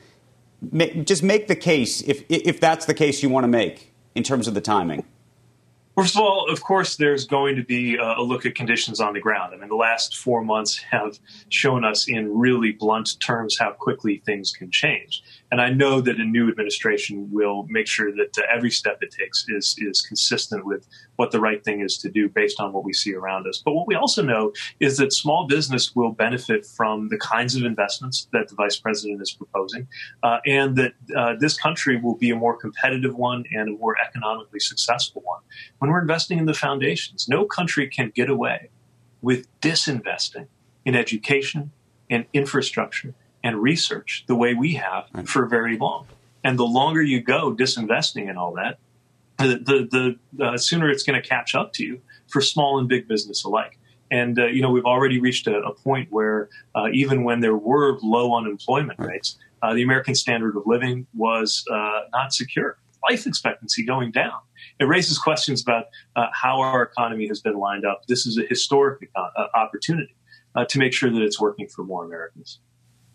just 1.03 1.24
make 1.24 1.48
the 1.48 1.55
case 1.55 2.01
if 2.01 2.24
if 2.29 2.60
that's 2.60 2.86
the 2.86 2.93
case 2.93 3.24
you 3.24 3.29
want 3.29 3.43
to 3.43 3.48
make 3.48 3.93
in 4.15 4.24
terms 4.24 4.48
of 4.48 4.53
the 4.53 4.62
timing. 4.62 5.03
First 5.98 6.15
of 6.15 6.22
all, 6.22 6.48
of 6.48 6.62
course, 6.62 6.96
there's 6.96 7.25
going 7.25 7.55
to 7.55 7.63
be 7.63 7.98
a 7.98 8.22
look 8.22 8.46
at 8.46 8.53
conditions 8.53 9.00
on 9.00 9.15
the 9.15 9.19
ground. 9.19 9.55
I 9.55 9.57
mean, 9.57 9.67
the 9.67 9.75
last 9.75 10.15
four 10.15 10.43
months 10.43 10.77
have 10.77 11.17
shown 11.50 11.84
us 11.84 12.07
in 12.07 12.38
really 12.38 12.72
blunt 12.72 13.19
terms 13.19 13.57
how 13.57 13.72
quickly 13.72 14.22
things 14.24 14.51
can 14.51 14.69
change. 14.69 15.24
And 15.51 15.61
I 15.61 15.69
know 15.69 16.01
that 16.01 16.19
a 16.19 16.23
new 16.23 16.49
administration 16.49 17.29
will 17.31 17.65
make 17.69 17.87
sure 17.87 18.11
that 18.11 18.37
uh, 18.37 18.41
every 18.53 18.69
step 18.69 18.97
it 19.01 19.11
takes 19.17 19.45
is, 19.47 19.75
is 19.77 20.01
consistent 20.01 20.65
with 20.65 20.87
what 21.15 21.31
the 21.31 21.39
right 21.39 21.63
thing 21.63 21.81
is 21.81 21.97
to 21.99 22.09
do 22.09 22.27
based 22.27 22.59
on 22.59 22.73
what 22.73 22.83
we 22.83 22.93
see 22.93 23.13
around 23.13 23.47
us. 23.47 23.61
But 23.63 23.73
what 23.73 23.87
we 23.87 23.95
also 23.95 24.21
know 24.21 24.51
is 24.79 24.97
that 24.97 25.13
small 25.13 25.47
business 25.47 25.95
will 25.95 26.11
benefit 26.11 26.65
from 26.65 27.07
the 27.09 27.17
kinds 27.17 27.55
of 27.55 27.63
investments 27.63 28.27
that 28.33 28.49
the 28.49 28.55
vice 28.55 28.77
president 28.77 29.21
is 29.21 29.31
proposing, 29.31 29.87
uh, 30.23 30.39
and 30.45 30.75
that 30.75 30.93
uh, 31.15 31.35
this 31.39 31.57
country 31.57 31.97
will 31.99 32.15
be 32.15 32.29
a 32.31 32.35
more 32.35 32.57
competitive 32.57 33.15
one 33.15 33.45
and 33.53 33.69
a 33.69 33.77
more 33.77 33.95
economically 34.05 34.59
successful 34.59 35.21
one. 35.25 35.41
When 35.79 35.91
we're 35.91 36.01
investing 36.01 36.39
in 36.39 36.45
the 36.45 36.53
foundations, 36.53 37.27
no 37.29 37.45
country 37.45 37.87
can 37.87 38.11
get 38.13 38.29
away 38.29 38.69
with 39.21 39.47
disinvesting 39.61 40.47
in 40.85 40.95
education 40.95 41.71
and 42.09 42.25
infrastructure 42.33 43.13
and 43.44 43.62
research 43.62 44.24
the 44.27 44.36
way 44.36 44.53
we 44.53 44.74
have 44.74 45.06
right. 45.13 45.27
for 45.27 45.46
very 45.46 45.77
long. 45.77 46.08
And 46.44 46.58
the 46.58 46.65
longer 46.65 47.01
you 47.01 47.22
go 47.22 47.53
disinvesting 47.53 48.29
in 48.29 48.38
all 48.38 48.53
that, 48.53 48.79
the 49.38 49.88
the, 49.89 50.17
the 50.38 50.46
uh, 50.46 50.58
sooner 50.58 50.89
it's 50.89 51.03
going 51.03 51.22
to 51.22 51.27
catch 51.27 51.56
up 51.56 51.74
to 51.74 51.86
you 51.86 52.01
for 52.27 52.41
small 52.41 52.79
and 52.79 52.88
big 52.88 53.08
business 53.08 53.44
alike. 53.44 53.77
And 54.10 54.39
uh, 54.39 54.48
you 54.48 54.62
know 54.62 54.72
we've 54.72 54.86
already 54.86 55.20
reached 55.20 55.48
a, 55.48 55.58
a 55.60 55.74
point 55.74 56.12
where 56.12 56.50
uh, 56.75 56.88
even 56.91 57.24
when 57.24 57.41
there 57.41 57.56
were 57.56 57.98
low 58.01 58.36
unemployment 58.36 59.00
rates, 59.00 59.38
uh, 59.62 59.74
the 59.74 59.84
American 59.84 60.15
standard 60.15 60.56
of 60.56 60.63
living 60.65 61.08
was 61.15 61.63
uh, 61.72 62.01
not 62.12 62.34
secure. 62.34 62.77
Life 63.10 63.27
expectancy 63.27 63.86
going 63.86 64.12
down. 64.12 64.39
It 64.79 64.86
raises 64.86 65.17
questions 65.17 65.62
about 65.62 65.86
uh, 66.15 66.27
how 66.34 66.60
our 66.60 66.82
economy 66.82 67.27
has 67.27 67.41
been 67.41 67.58
lined 67.58 67.86
up. 67.86 68.06
This 68.08 68.25
is 68.25 68.38
a 68.38 68.44
historic 68.44 69.10
opportunity 69.53 70.15
to 70.67 70.79
make 70.79 70.94
sure 70.94 71.12
that 71.12 71.22
it's 71.22 71.39
working 71.39 71.67
for 71.67 71.84
more 71.84 72.03
Americans. 72.03 72.60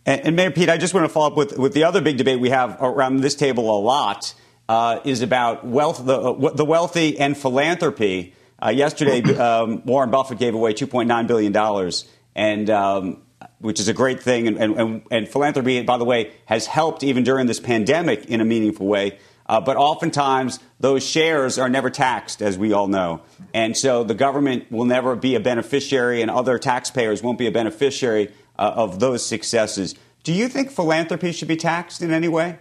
And, 0.05 0.21
and, 0.27 0.37
Mayor 0.37 0.51
Pete, 0.51 0.69
I 0.69 0.79
just 0.79 0.95
want 0.95 1.05
to 1.05 1.09
follow 1.09 1.29
up 1.29 1.37
with, 1.37 1.57
with 1.59 1.75
the 1.75 1.85
other 1.85 2.01
big 2.01 2.17
debate 2.17 2.41
we 2.41 2.51
have 2.51 2.77
around 2.81 3.21
this 3.21 3.37
table 3.37 3.71
a 3.71 3.81
lot 3.81 4.35
uh, 4.69 5.01
is 5.05 5.23
about 5.23 5.65
wealth, 5.65 6.05
the, 6.05 6.19
uh, 6.19 6.53
the 6.55 6.65
wealthy 6.65 7.19
and 7.19 7.37
philanthropy. 7.37 8.35
Uh, 8.61 8.71
yesterday, 8.71 9.23
um, 9.37 9.85
Warren 9.85 10.11
Buffett 10.11 10.39
gave 10.39 10.55
away 10.55 10.75
$2.9 10.75 11.27
billion, 11.27 11.93
and, 12.35 12.71
um, 12.71 13.23
which 13.59 13.79
is 13.79 13.87
a 13.87 13.93
great 13.93 14.23
thing. 14.23 14.49
And, 14.49 14.59
and, 14.59 15.03
and, 15.11 15.29
philanthropy, 15.29 15.83
by 15.83 15.99
the 15.99 16.05
way, 16.05 16.33
has 16.47 16.67
helped 16.67 17.05
even 17.05 17.23
during 17.23 17.47
this 17.47 17.61
pandemic 17.61 18.25
in 18.27 18.41
a 18.41 18.45
meaningful 18.45 18.87
way. 18.87 19.19
Uh, 19.47 19.61
but 19.61 19.77
oftentimes, 19.77 20.59
those 20.81 21.05
shares 21.05 21.59
are 21.59 21.69
never 21.69 21.91
taxed, 21.91 22.43
as 22.43 22.57
we 22.57 22.73
all 22.73 22.89
know. 22.89 23.23
And 23.53 23.77
so 23.77 24.03
the 24.03 24.15
government 24.15 24.71
will 24.71 24.85
never 24.85 25.15
be 25.15 25.35
a 25.35 25.41
beneficiary, 25.41 26.23
and 26.23 26.31
other 26.31 26.59
taxpayers 26.59 27.23
won't 27.23 27.39
be 27.39 27.47
a 27.47 27.53
beneficiary 27.53 28.33
uh, 28.59 28.73
of 28.75 29.01
those 29.01 29.25
successes. 29.25 29.95
Do 30.23 30.33
you 30.33 30.49
think 30.49 30.71
philanthropy 30.71 31.33
should 31.33 31.49
be 31.49 31.57
taxed 31.57 32.03
in 32.03 32.13
any 32.13 32.29
way? 32.29 32.59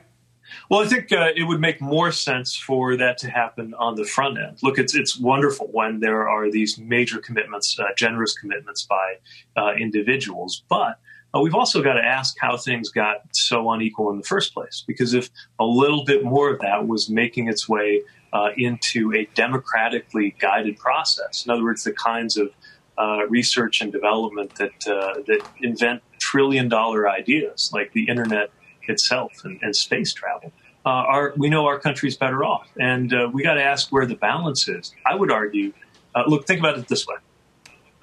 Well, 0.70 0.82
I 0.82 0.88
think 0.88 1.12
uh, 1.12 1.30
it 1.36 1.44
would 1.44 1.62
make 1.62 1.82
more 1.82 2.12
sense 2.12 2.56
for 2.56 2.98
that 2.98 3.18
to 3.20 3.30
happen 3.30 3.74
on 3.76 3.96
the 3.96 4.04
front 4.04 4.38
end. 4.38 4.58
Look, 4.62 4.78
it's 4.78 4.96
it's 4.96 5.18
wonderful 5.18 5.70
when 5.72 6.00
there 6.00 6.28
are 6.28 6.52
these 6.52 6.78
major 6.78 7.20
commitments, 7.20 7.80
uh, 7.80 7.86
generous 7.96 8.38
commitments 8.38 8.86
by 8.86 9.16
uh, 9.56 9.74
individuals, 9.74 10.64
but 10.70 11.00
uh, 11.34 11.40
we've 11.40 11.56
also 11.56 11.82
got 11.82 11.94
to 11.94 12.04
ask 12.04 12.38
how 12.40 12.58
things 12.58 12.90
got 12.90 13.22
so 13.32 13.72
unequal 13.72 14.12
in 14.12 14.18
the 14.18 14.24
first 14.24 14.54
place. 14.54 14.84
Because 14.86 15.14
if 15.14 15.30
a 15.60 15.66
little 15.66 16.04
bit 16.04 16.24
more 16.24 16.50
of 16.54 16.60
that 16.60 16.88
was 16.88 17.10
making 17.10 17.48
its 17.48 17.70
way 17.70 18.02
uh, 18.34 18.50
into 18.58 19.14
a 19.14 19.26
democratically 19.34 20.36
guided 20.40 20.78
process, 20.78 21.46
in 21.46 21.52
other 21.52 21.64
words, 21.64 21.84
the 21.84 21.94
kinds 21.94 22.38
of 22.38 22.52
uh, 22.98 23.26
research 23.30 23.82
and 23.82 23.92
development 23.92 24.56
that 24.56 24.88
uh, 24.88 25.22
that 25.28 25.42
invent 25.62 26.02
trillion 26.20 26.70
dollar 26.70 27.10
ideas 27.10 27.72
like 27.74 27.92
the 27.94 28.08
internet 28.08 28.52
itself 28.88 29.44
and, 29.44 29.60
and 29.62 29.76
space 29.76 30.14
travel. 30.14 30.52
Uh, 30.86 30.90
our, 30.90 31.34
we 31.38 31.50
know 31.50 31.68
our 31.68 31.80
country's 31.80 32.18
better 32.18 32.44
off, 32.44 32.68
and 32.80 33.14
uh, 33.14 33.30
we 33.32 33.44
got 33.44 33.54
to 33.54 33.64
ask 33.64 33.92
where 33.92 34.06
the 34.06 34.16
balance 34.16 34.68
is. 34.68 34.94
I 35.06 35.16
would 35.16 35.32
argue. 35.32 35.74
Uh, 36.16 36.24
look, 36.28 36.48
think 36.48 36.60
about 36.60 36.78
it 36.78 36.88
this 36.88 37.06
way: 37.06 37.16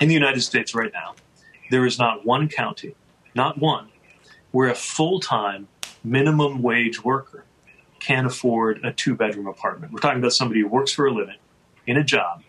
in 0.00 0.08
the 0.08 0.14
United 0.14 0.42
States 0.42 0.74
right 0.74 0.92
now, 0.92 1.14
there 1.70 1.84
is 1.84 1.98
not 1.98 2.24
one 2.24 2.48
county, 2.48 2.94
not 3.34 3.58
one, 3.58 3.88
where 4.52 4.68
a 4.68 4.74
full 4.74 5.20
time 5.20 5.68
minimum 6.04 6.62
wage 6.62 7.02
worker 7.02 7.44
can 8.00 8.26
afford 8.26 8.84
a 8.84 8.92
two 8.92 9.14
bedroom 9.14 9.46
apartment. 9.46 9.92
We're 9.92 9.98
talking 9.98 10.20
about 10.20 10.32
somebody 10.32 10.60
who 10.60 10.68
works 10.68 10.92
for 10.92 11.06
a 11.06 11.12
living 11.12 11.36
in 11.86 11.96
a 11.96 12.04
job, 12.04 12.42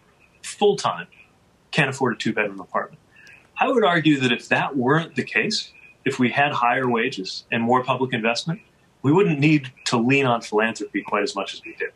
full 0.44 0.76
time, 0.76 1.08
can't 1.72 1.90
afford 1.90 2.14
a 2.14 2.18
two 2.18 2.34
bedroom 2.34 2.60
apartment. 2.60 3.00
I 3.58 3.68
would 3.68 3.84
argue 3.84 4.20
that 4.22 4.32
if 4.32 4.48
that 4.50 4.78
weren't 4.78 5.16
the 5.16 5.24
case, 5.24 5.72
if 6.06 6.20
we 6.20 6.30
had 6.30 6.52
higher 6.52 6.90
wages 6.90 7.46
and 7.52 7.62
more 7.62 7.84
public 7.84 8.14
investment, 8.14 8.62
we 9.02 9.12
wouldn't 9.12 9.40
need 9.40 9.72
to 9.86 9.98
lean 9.98 10.26
on 10.26 10.42
philanthropy 10.42 11.02
quite 11.02 11.24
as 11.24 11.36
much 11.36 11.54
as 11.54 11.64
we 11.64 11.76
did. 11.76 11.90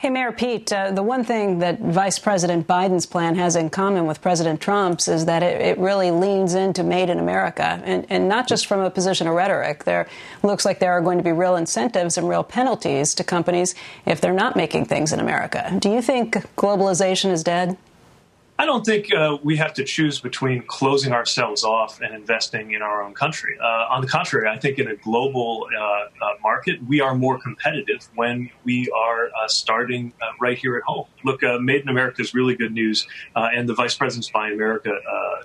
Hey, 0.00 0.08
Mayor 0.08 0.32
Pete, 0.32 0.72
uh, 0.72 0.92
the 0.92 1.02
one 1.02 1.24
thing 1.24 1.58
that 1.58 1.78
Vice 1.78 2.18
President 2.18 2.66
Biden's 2.66 3.04
plan 3.04 3.34
has 3.34 3.54
in 3.54 3.68
common 3.68 4.06
with 4.06 4.22
President 4.22 4.58
Trump's 4.58 5.08
is 5.08 5.26
that 5.26 5.42
it, 5.42 5.60
it 5.60 5.78
really 5.78 6.10
leans 6.10 6.54
into 6.54 6.82
made 6.82 7.10
in 7.10 7.18
America, 7.18 7.82
and, 7.84 8.06
and, 8.08 8.26
not 8.26 8.48
just 8.48 8.66
from 8.66 8.80
a 8.80 8.88
position 8.88 9.26
of 9.26 9.34
rhetoric. 9.34 9.84
There 9.84 10.08
looks 10.42 10.64
like 10.64 10.78
there 10.78 10.92
are 10.92 11.02
going 11.02 11.18
to 11.18 11.24
be 11.24 11.32
real 11.32 11.54
incentives 11.54 12.16
and 12.16 12.26
real 12.26 12.42
penalties 12.42 13.14
to 13.16 13.24
companies 13.24 13.74
if 14.06 14.22
they're 14.22 14.32
not 14.32 14.56
making 14.56 14.86
things 14.86 15.12
in 15.12 15.20
America. 15.20 15.70
Do 15.78 15.90
you 15.90 16.00
think 16.00 16.32
globalization 16.56 17.30
is 17.30 17.44
dead? 17.44 17.76
I 18.60 18.66
don't 18.66 18.84
think 18.84 19.10
uh, 19.14 19.38
we 19.42 19.56
have 19.56 19.72
to 19.72 19.84
choose 19.84 20.20
between 20.20 20.60
closing 20.64 21.14
ourselves 21.14 21.64
off 21.64 22.02
and 22.02 22.14
investing 22.14 22.72
in 22.72 22.82
our 22.82 23.02
own 23.02 23.14
country. 23.14 23.56
Uh, 23.58 23.86
on 23.88 24.02
the 24.02 24.06
contrary, 24.06 24.50
I 24.50 24.58
think 24.58 24.78
in 24.78 24.86
a 24.86 24.96
global 24.96 25.66
uh, 25.74 25.80
uh 25.80 26.08
market, 26.42 26.76
we 26.86 27.00
are 27.00 27.14
more 27.14 27.38
competitive 27.38 28.06
when 28.16 28.50
we 28.64 28.86
are 28.90 29.28
uh, 29.28 29.48
starting 29.48 30.12
uh, 30.20 30.26
right 30.42 30.58
here 30.58 30.76
at 30.76 30.82
home. 30.82 31.06
Look, 31.24 31.40
Made 31.40 31.80
in 31.80 31.88
America 31.88 32.20
is 32.20 32.34
really 32.34 32.54
good 32.54 32.72
news, 32.72 33.08
and 33.34 33.66
the 33.66 33.72
Vice 33.72 33.94
President's 33.94 34.30
Buy 34.30 34.50
America 34.50 34.92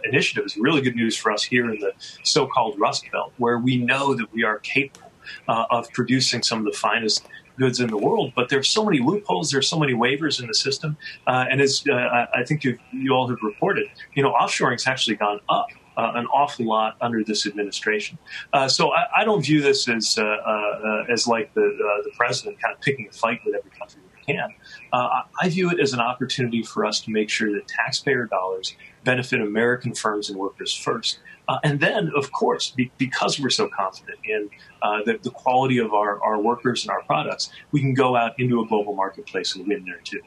initiative 0.04 0.44
is 0.46 0.58
really 0.58 0.82
good 0.82 0.98
news 0.98 1.16
for 1.16 1.32
us 1.32 1.42
here 1.42 1.72
in 1.72 1.80
the 1.80 1.94
so 2.24 2.46
called 2.46 2.78
Rust 2.78 3.10
Belt, 3.14 3.32
where 3.38 3.60
we 3.60 3.78
know 3.78 4.14
that 4.14 4.28
we 4.34 4.44
are 4.44 4.60
capable 4.60 5.10
of 5.48 5.90
producing 5.94 6.44
some 6.44 6.60
of 6.60 6.66
the 6.66 6.78
finest 6.78 7.26
goods 7.58 7.80
in 7.80 7.88
the 7.90 7.98
world, 7.98 8.34
but 8.36 8.50
there's 8.50 8.70
so 8.70 8.84
many 8.86 9.00
loopholes, 9.00 9.52
there's 9.52 9.68
so 9.68 9.80
many 9.80 9.94
waivers 9.94 10.40
in 10.40 10.48
the 10.48 10.54
system, 10.54 10.98
uh, 11.28 11.46
and 11.50 11.62
as 11.62 11.84
uh, 11.90 12.26
I 12.34 12.44
think 12.44 12.64
you 12.64 12.78
you 12.92 13.14
all 13.14 13.28
have 13.28 13.42
reported, 13.42 13.88
you 14.14 14.24
know, 14.24 14.32
offshoring's 14.32 14.88
actually 14.88 15.18
gone 15.18 15.40
up. 15.50 15.68
Uh, 15.98 16.12
an 16.16 16.26
awful 16.26 16.66
lot 16.66 16.98
under 17.00 17.24
this 17.24 17.48
administration, 17.48 18.18
uh, 18.52 18.68
so 18.68 18.92
I, 18.92 19.06
I, 19.20 19.24
don't 19.24 19.42
view 19.42 19.62
this 19.62 19.88
as 19.88 20.18
uh, 20.18 20.26
uh, 20.26 21.06
as 21.10 21.26
like 21.26 21.54
the 21.54 21.62
the 22.04 22.12
president 22.18 22.62
kind 22.62 22.76
of 22.76 22.82
picking 22.82 23.08
a 23.08 23.14
fight 23.14 23.40
with 23.46 23.56
every 23.56 23.72
country 23.72 24.02
we 24.14 24.34
can. 24.34 24.50
I 24.92 25.48
view 25.48 25.72
it 25.72 25.80
as 25.80 25.94
an 25.94 26.02
opportunity 26.02 26.64
for 26.64 26.86
us 26.86 27.00
to 27.00 27.12
make 27.12 27.30
sure 27.30 27.50
that 27.54 27.70
taxpayer 27.70 28.26
dollars 28.26 28.76
benefit 29.06 29.40
American 29.40 29.94
firms 29.94 30.30
and 30.30 30.38
workers 30.38 30.76
first. 30.76 31.20
Uh, 31.48 31.60
and 31.64 31.80
then, 31.80 32.12
of 32.16 32.32
course, 32.32 32.72
be, 32.72 32.92
because 32.98 33.40
we're 33.40 33.50
so 33.50 33.68
confident 33.68 34.18
in 34.24 34.50
uh, 34.82 35.00
the, 35.06 35.20
the, 35.22 35.30
quality 35.30 35.78
of 35.78 35.94
our, 35.94 36.22
our 36.24 36.42
workers 36.42 36.84
and 36.84 36.92
our 36.92 37.04
products, 37.04 37.52
we 37.72 37.80
can 37.80 37.94
go 37.94 38.16
out 38.16 38.40
into 38.40 38.62
a 38.62 38.68
global 38.68 38.96
marketplace 38.96 39.56
and 39.56 39.68
win 39.68 39.86
there 39.86 40.00
too. 40.04 40.22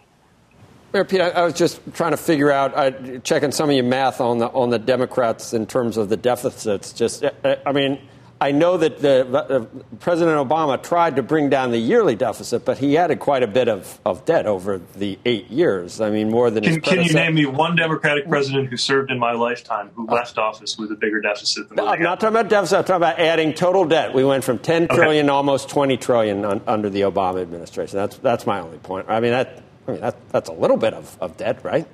Mayor 0.92 1.04
Pete, 1.04 1.20
I, 1.20 1.30
I 1.30 1.44
was 1.44 1.54
just 1.54 1.80
trying 1.92 2.12
to 2.12 2.16
figure 2.16 2.50
out, 2.50 2.76
I, 2.76 3.18
checking 3.18 3.52
some 3.52 3.68
of 3.68 3.74
your 3.74 3.84
math 3.84 4.20
on 4.20 4.38
the 4.38 4.46
on 4.48 4.70
the 4.70 4.78
Democrats 4.78 5.52
in 5.52 5.66
terms 5.66 5.96
of 5.96 6.08
the 6.08 6.16
deficits. 6.16 6.92
Just, 6.92 7.24
I 7.44 7.72
mean, 7.72 8.00
I 8.40 8.52
know 8.52 8.76
that 8.76 9.00
the, 9.00 9.26
uh, 9.26 9.66
President 9.98 10.36
Obama 10.36 10.80
tried 10.80 11.16
to 11.16 11.22
bring 11.22 11.50
down 11.50 11.72
the 11.72 11.78
yearly 11.78 12.14
deficit, 12.14 12.64
but 12.64 12.78
he 12.78 12.96
added 12.96 13.18
quite 13.18 13.42
a 13.42 13.48
bit 13.48 13.68
of, 13.68 13.98
of 14.06 14.24
debt 14.24 14.46
over 14.46 14.80
the 14.96 15.18
eight 15.24 15.50
years. 15.50 16.00
I 16.00 16.10
mean, 16.10 16.30
more 16.30 16.48
than 16.50 16.62
can, 16.62 16.80
can 16.80 17.02
you 17.02 17.12
name 17.12 17.34
me 17.34 17.46
one 17.46 17.74
Democratic 17.74 18.28
president 18.28 18.68
who 18.68 18.76
served 18.76 19.10
in 19.10 19.18
my 19.18 19.32
lifetime 19.32 19.90
who 19.94 20.06
left 20.06 20.38
office 20.38 20.78
with 20.78 20.92
a 20.92 20.94
bigger 20.94 21.20
deficit 21.20 21.68
than? 21.68 21.76
No, 21.76 21.88
I'm 21.88 22.02
not 22.02 22.20
talking 22.20 22.36
about 22.36 22.48
deficit. 22.48 22.78
I'm 22.78 22.84
talking 22.84 22.96
about 22.96 23.18
adding 23.18 23.54
total 23.54 23.84
debt. 23.84 24.14
We 24.14 24.24
went 24.24 24.44
from 24.44 24.58
10 24.58 24.88
trillion 24.88 25.26
okay. 25.26 25.34
almost 25.34 25.68
20 25.68 25.96
trillion 25.96 26.44
on, 26.44 26.60
under 26.66 26.88
the 26.90 27.02
Obama 27.02 27.42
administration. 27.42 27.96
That's 27.96 28.18
that's 28.18 28.46
my 28.46 28.60
only 28.60 28.78
point. 28.78 29.06
I 29.08 29.20
mean 29.20 29.32
that. 29.32 29.62
I 29.88 29.92
mean 29.92 30.00
that, 30.00 30.16
that's 30.30 30.50
a 30.50 30.52
little 30.52 30.76
bit 30.76 30.92
of, 30.92 31.16
of 31.20 31.36
debt, 31.38 31.64
right? 31.64 31.88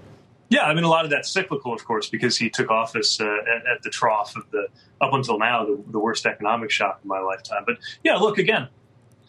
Yeah, 0.50 0.64
I 0.64 0.74
mean 0.74 0.84
a 0.84 0.88
lot 0.88 1.04
of 1.04 1.10
that's 1.10 1.30
cyclical, 1.30 1.72
of 1.72 1.84
course, 1.84 2.08
because 2.08 2.36
he 2.36 2.50
took 2.50 2.70
office 2.70 3.20
uh, 3.20 3.24
at, 3.24 3.66
at, 3.66 3.82
the 3.82 3.90
trough 3.90 4.36
of 4.36 4.50
the 4.50 4.68
up 5.00 5.12
until 5.12 5.38
now 5.38 5.64
the, 5.64 5.82
the 5.90 5.98
worst 5.98 6.26
economic 6.26 6.70
shock 6.70 7.00
of 7.00 7.04
my 7.06 7.20
lifetime. 7.20 7.64
But 7.66 7.78
yeah, 8.02 8.16
look 8.16 8.38
again. 8.38 8.68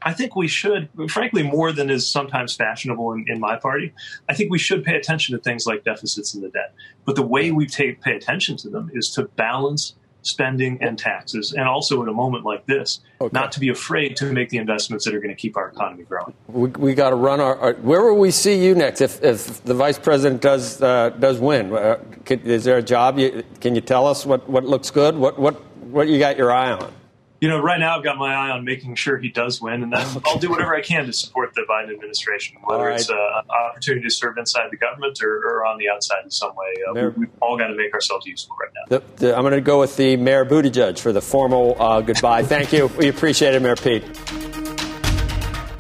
I 0.02 0.14
think 0.14 0.36
we 0.36 0.48
should, 0.48 0.90
frankly, 1.10 1.42
more 1.42 1.72
than 1.72 1.90
is 1.90 2.08
sometimes 2.08 2.56
fashionable 2.56 3.14
in, 3.14 3.26
in, 3.28 3.40
my 3.40 3.56
party. 3.56 3.92
I 4.30 4.36
think 4.36 4.52
we 4.52 4.60
should 4.60 4.84
pay 4.84 4.96
attention 4.96 5.36
to 5.36 5.42
things 5.42 5.66
like 5.66 5.84
deficits 5.84 6.36
and 6.36 6.44
the 6.44 6.50
debt. 6.50 6.76
But 7.06 7.16
the 7.16 7.26
way 7.26 7.52
we 7.52 7.66
take, 7.66 8.02
pay 8.02 8.16
attention 8.16 8.56
to 8.58 8.70
them 8.70 8.92
is 8.94 9.10
to 9.12 9.24
balance 9.24 9.96
spending, 10.26 10.82
and 10.82 10.98
taxes. 10.98 11.54
And 11.54 11.68
also 11.68 12.02
in 12.02 12.10
a 12.10 12.14
moment 12.14 12.44
like 12.44 12.66
this, 12.66 13.00
okay. 13.22 13.32
not 13.32 13.52
to 13.54 13.60
be 13.60 13.70
afraid 13.70 14.18
to 14.18 14.34
make 14.34 14.50
the 14.50 14.58
investments 14.58 15.06
that 15.06 15.14
are 15.14 15.20
going 15.20 15.34
to 15.34 15.40
keep 15.40 15.56
our 15.56 15.70
economy 15.70 16.04
growing. 16.04 16.34
We, 16.48 16.70
we 16.72 16.94
got 16.96 17.12
to 17.12 17.16
run 17.16 17.40
our, 17.40 17.56
our, 17.58 17.74
Where 17.76 18.02
will 18.02 18.18
we 18.18 18.32
see 18.32 18.64
you 18.64 18.76
next 18.76 19.02
if, 19.02 19.24
if 19.24 19.64
the 19.64 19.74
vice 19.74 20.00
president 20.00 20.42
does 20.42 20.82
uh, 20.82 21.12
does 21.12 21.40
win? 21.40 21.74
Uh, 21.74 22.00
can, 22.26 22.42
is 22.42 22.64
there 22.64 22.78
a 22.78 22.84
job? 22.84 23.20
You, 23.20 23.44
can 23.62 23.76
you 23.76 23.82
tell 23.82 24.08
us 24.08 24.26
what, 24.26 24.50
what 24.50 24.66
looks 24.66 24.90
good? 24.90 25.16
What 25.16 25.40
what 25.40 25.56
what 25.86 26.08
you 26.08 26.18
got 26.20 26.38
your 26.38 26.52
eye 26.52 26.72
on? 26.72 26.92
You 27.46 27.52
know, 27.52 27.60
right 27.60 27.80
now 27.80 27.96
I've 27.96 28.04
got 28.04 28.18
my 28.18 28.34
eye 28.34 28.50
on 28.50 28.66
making 28.66 28.96
sure 28.96 29.20
he 29.20 29.30
does 29.30 29.62
win, 29.62 29.84
and 29.84 29.94
then 29.94 30.04
I'll 30.26 30.40
do 30.40 30.50
whatever 30.50 30.74
I 30.74 30.82
can 30.82 31.06
to 31.06 31.14
support 31.14 31.54
the 31.54 31.62
Biden 31.70 31.94
administration, 31.94 32.58
whether 32.64 32.86
right. 32.86 33.00
it's 33.00 33.08
an 33.08 33.18
opportunity 33.70 34.02
to 34.02 34.10
serve 34.10 34.40
inside 34.40 34.72
the 34.72 34.78
government 34.78 35.22
or, 35.22 35.46
or 35.46 35.64
on 35.64 35.78
the 35.78 35.88
outside 35.88 36.24
in 36.24 36.32
some 36.32 36.56
way. 36.56 36.74
Uh, 36.90 36.94
Mayor, 36.94 37.10
we, 37.12 37.28
have 37.28 37.36
all 37.44 37.56
got 37.56 37.68
to 37.68 37.76
make 37.76 37.94
ourselves 37.94 38.26
useful 38.26 38.56
right 38.60 38.72
now. 38.74 38.98
The, 38.98 39.04
the, 39.18 39.36
I'm 39.38 39.44
going 39.44 39.54
to 39.54 39.62
go 39.62 39.80
with 39.80 39.96
the 39.96 40.18
Mayor 40.18 40.44
Buttigieg 40.44 40.98
for 40.98 41.14
the 41.14 41.22
formal 41.22 41.80
uh, 41.80 42.02
goodbye. 42.02 42.42
Thank 42.56 42.74
you. 42.74 42.88
We 42.98 43.10
appreciate 43.10 43.54
it, 43.54 43.62
Mayor 43.62 43.76
Pete. 43.76 44.04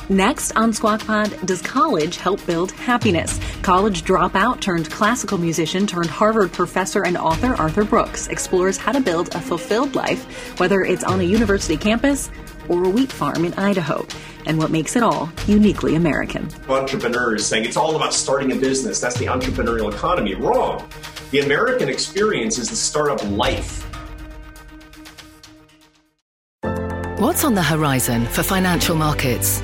Next 0.08 0.56
on 0.56 0.72
Squawk 0.72 1.04
Pod, 1.04 1.36
does 1.48 1.64
college 1.64 2.18
help 2.18 2.46
build 2.46 2.74
happiness? 2.74 3.40
College 3.66 4.04
dropout 4.04 4.62
turned 4.62 4.92
classical 4.92 5.40
musician 5.40 5.88
turned 5.88 6.08
Harvard 6.08 6.52
professor 6.52 7.04
and 7.04 7.18
author 7.18 7.56
Arthur 7.56 7.84
Brooks 7.84 8.28
explores 8.28 8.78
how 8.78 8.92
to 8.92 9.02
build 9.02 9.34
a 9.34 9.42
fulfilled 9.42 9.96
life, 9.96 10.60
whether 10.60 10.82
it's 10.82 11.04
on 11.04 11.20
a 11.20 11.24
university 11.24 11.76
campus 11.76 12.30
or 12.70 12.84
a 12.84 12.90
wheat 12.90 13.12
farm 13.12 13.44
in 13.44 13.56
Idaho, 13.56 14.06
and 14.46 14.60
what 14.60 14.70
makes 14.70 14.96
it 14.96 15.02
all 15.02 15.32
uniquely 15.48 15.96
American. 15.96 16.48
Entrepreneurs 16.70 17.44
saying 17.44 17.66
it's 17.66 17.76
all 17.76 17.96
about 17.96 18.14
starting 18.14 18.52
a 18.52 18.56
business. 18.56 19.00
That's 19.00 19.18
the 19.18 19.26
entrepreneurial 19.26 19.92
economy. 19.92 20.36
Wrong. 20.36 20.88
The 21.32 21.40
American 21.40 21.90
experience 21.90 22.60
is 22.60 22.70
the 22.70 22.76
startup 22.76 23.28
life. 23.32 23.82
What's 27.18 27.44
on 27.44 27.56
the 27.56 27.64
horizon 27.64 28.28
for 28.28 28.44
financial 28.44 28.96
markets? 28.96 29.64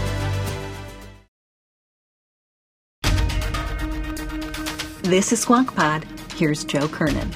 This 5.03 5.33
is 5.33 5.39
Squawk 5.39 5.75
Pod. 5.75 6.05
Here's 6.35 6.63
Joe 6.63 6.87
Kernan. 6.87 7.31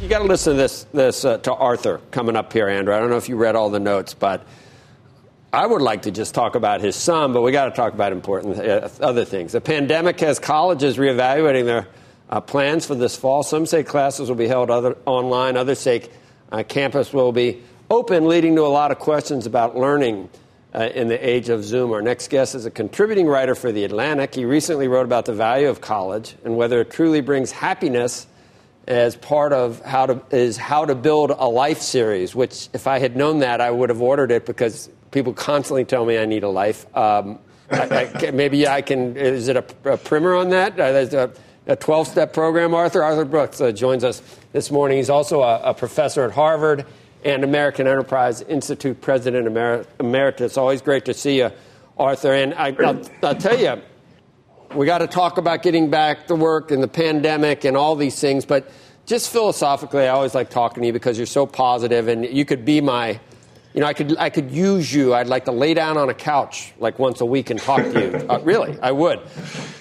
You 0.00 0.08
got 0.08 0.20
to 0.20 0.24
listen 0.24 0.52
to 0.52 0.56
this, 0.56 0.84
this 0.94 1.24
uh, 1.24 1.38
to 1.38 1.52
Arthur 1.52 2.00
coming 2.12 2.36
up 2.36 2.52
here, 2.52 2.68
Andrew. 2.68 2.94
I 2.94 3.00
don't 3.00 3.10
know 3.10 3.16
if 3.16 3.28
you 3.28 3.34
read 3.34 3.56
all 3.56 3.70
the 3.70 3.80
notes, 3.80 4.14
but 4.14 4.46
I 5.52 5.66
would 5.66 5.82
like 5.82 6.02
to 6.02 6.12
just 6.12 6.32
talk 6.32 6.54
about 6.54 6.80
his 6.80 6.94
son, 6.94 7.32
but 7.32 7.42
we 7.42 7.50
got 7.50 7.64
to 7.64 7.70
talk 7.72 7.92
about 7.92 8.12
important 8.12 8.56
uh, 8.56 8.88
other 9.00 9.24
things. 9.24 9.50
The 9.50 9.60
pandemic 9.60 10.20
has 10.20 10.38
colleges 10.38 10.96
reevaluating 10.96 11.64
their 11.64 11.88
uh, 12.30 12.40
plans 12.40 12.86
for 12.86 12.94
this 12.94 13.16
fall. 13.16 13.42
Some 13.42 13.66
say 13.66 13.82
classes 13.82 14.28
will 14.28 14.36
be 14.36 14.46
held 14.46 14.70
other, 14.70 14.96
online, 15.06 15.56
others 15.56 15.80
say 15.80 16.08
uh, 16.52 16.62
campus 16.62 17.12
will 17.12 17.32
be 17.32 17.64
open, 17.90 18.28
leading 18.28 18.54
to 18.54 18.62
a 18.62 18.68
lot 18.68 18.92
of 18.92 19.00
questions 19.00 19.44
about 19.44 19.76
learning 19.76 20.30
uh, 20.74 20.88
in 20.94 21.08
the 21.08 21.28
age 21.28 21.48
of 21.48 21.64
Zoom. 21.64 21.92
Our 21.92 22.02
next 22.02 22.28
guest 22.28 22.54
is 22.54 22.66
a 22.66 22.70
contributing 22.70 23.26
writer 23.26 23.54
for 23.54 23.72
The 23.72 23.84
Atlantic. 23.84 24.34
He 24.34 24.44
recently 24.44 24.88
wrote 24.88 25.04
about 25.04 25.24
the 25.24 25.32
value 25.32 25.68
of 25.68 25.80
college 25.80 26.36
and 26.44 26.56
whether 26.56 26.80
it 26.80 26.90
truly 26.90 27.20
brings 27.20 27.50
happiness 27.50 28.26
as 28.86 29.14
part 29.14 29.52
of 29.52 29.80
how 29.84 30.06
to 30.06 30.22
is 30.30 30.56
how 30.56 30.84
to 30.84 30.94
build 30.94 31.30
a 31.30 31.48
life 31.48 31.80
series. 31.80 32.34
Which, 32.34 32.68
if 32.72 32.86
I 32.86 32.98
had 32.98 33.16
known 33.16 33.40
that, 33.40 33.60
I 33.60 33.70
would 33.70 33.88
have 33.88 34.00
ordered 34.00 34.30
it 34.30 34.46
because 34.46 34.88
people 35.10 35.32
constantly 35.32 35.84
tell 35.84 36.04
me 36.04 36.18
I 36.18 36.24
need 36.24 36.42
a 36.42 36.48
life. 36.48 36.86
Um, 36.96 37.38
I, 37.70 38.10
I, 38.14 38.30
maybe 38.32 38.66
I 38.66 38.82
can. 38.82 39.16
Is 39.16 39.48
it 39.48 39.56
a, 39.56 39.64
a 39.84 39.96
primer 39.96 40.34
on 40.34 40.50
that? 40.50 40.80
Uh, 40.80 41.28
a 41.66 41.76
12 41.76 42.08
step 42.08 42.32
program. 42.32 42.74
Arthur 42.74 43.02
Arthur 43.02 43.24
Brooks 43.24 43.60
uh, 43.60 43.70
joins 43.70 44.02
us 44.02 44.22
this 44.52 44.70
morning. 44.70 44.96
He's 44.96 45.10
also 45.10 45.42
a, 45.42 45.60
a 45.62 45.74
professor 45.74 46.24
at 46.24 46.32
Harvard 46.32 46.86
and 47.24 47.44
American 47.44 47.86
Enterprise 47.86 48.42
Institute 48.42 49.00
President 49.00 49.46
Emer- 49.46 49.86
Emeritus. 49.98 50.56
Always 50.56 50.82
great 50.82 51.04
to 51.06 51.14
see 51.14 51.38
you, 51.38 51.50
Arthur. 51.98 52.32
And 52.32 52.54
I, 52.54 52.70
will 52.70 53.02
I'll 53.22 53.34
tell 53.34 53.58
you, 53.58 53.80
we 54.74 54.86
got 54.86 54.98
to 54.98 55.06
talk 55.06 55.38
about 55.38 55.62
getting 55.62 55.90
back 55.90 56.28
to 56.28 56.34
work 56.34 56.70
and 56.70 56.82
the 56.82 56.88
pandemic 56.88 57.64
and 57.64 57.76
all 57.76 57.96
these 57.96 58.18
things. 58.20 58.44
But 58.44 58.70
just 59.06 59.30
philosophically, 59.30 60.04
I 60.04 60.08
always 60.08 60.34
like 60.34 60.50
talking 60.50 60.82
to 60.82 60.86
you 60.86 60.92
because 60.92 61.18
you're 61.18 61.26
so 61.26 61.46
positive, 61.46 62.08
and 62.08 62.24
you 62.24 62.44
could 62.44 62.64
be 62.64 62.80
my, 62.80 63.18
you 63.74 63.80
know, 63.80 63.86
I 63.86 63.92
could 63.92 64.16
I 64.16 64.30
could 64.30 64.50
use 64.50 64.92
you. 64.92 65.14
I'd 65.14 65.26
like 65.26 65.46
to 65.46 65.52
lay 65.52 65.74
down 65.74 65.98
on 65.98 66.08
a 66.08 66.14
couch 66.14 66.72
like 66.78 66.98
once 66.98 67.20
a 67.20 67.26
week 67.26 67.50
and 67.50 67.60
talk 67.60 67.82
to 67.82 68.00
you. 68.00 68.10
Uh, 68.30 68.38
really, 68.42 68.78
I 68.80 68.92
would. 68.92 69.20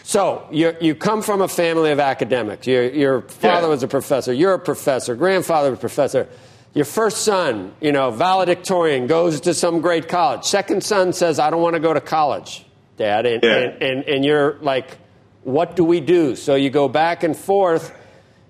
So 0.04 0.48
you 0.52 0.76
you 0.82 0.96
come 0.96 1.22
from 1.22 1.42
a 1.42 1.48
family 1.48 1.92
of 1.92 2.00
academics. 2.00 2.66
Your 2.66 2.90
your 2.90 3.22
father 3.22 3.68
yeah. 3.68 3.74
was 3.74 3.84
a 3.84 3.88
professor. 3.88 4.34
You're 4.34 4.56
a 4.56 4.60
professor. 4.60 5.16
Grandfather 5.16 5.70
was 5.70 5.78
a 5.78 5.82
professor 5.82 6.28
your 6.74 6.86
first 6.86 7.24
son, 7.24 7.74
you 7.82 7.92
know, 7.92 8.12
valedictorian, 8.12 9.08
goes 9.08 9.42
to 9.42 9.54
some 9.54 9.82
great 9.82 10.08
college. 10.08 10.44
Second 10.44 10.84
son 10.84 11.14
says, 11.14 11.40
I 11.40 11.50
don't 11.50 11.62
want 11.62 11.76
to 11.76 11.80
go 11.80 11.94
to 11.94 12.02
college, 12.02 12.66
Dad. 12.98 13.26
And, 13.26 13.44
yeah. 13.44 13.58
and, 13.58 13.84
and, 13.84 14.04
and 14.06 14.26
you're 14.26 14.58
like, 14.62 14.98
what 15.44 15.76
do 15.76 15.84
we 15.84 16.00
do? 16.00 16.36
So 16.36 16.56
you 16.56 16.70
go 16.70 16.88
back 16.88 17.24
and 17.24 17.36
forth. 17.36 17.96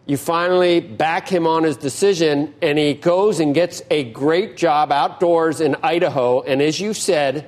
You 0.06 0.18
finally 0.18 0.80
back 0.80 1.30
him 1.30 1.46
on 1.46 1.64
his 1.64 1.78
decision, 1.78 2.56
and 2.64 2.80
he 2.80 2.96
goes 2.96 3.40
and 3.40 3.54
gets 3.54 3.84
a 3.92 4.06
great 4.06 4.58
job 4.58 4.92
outdoors 4.92 5.62
in 5.62 5.76
Idaho. 5.84 6.42
And 6.42 6.64
as 6.64 6.80
you 6.80 6.96
said, 6.96 7.48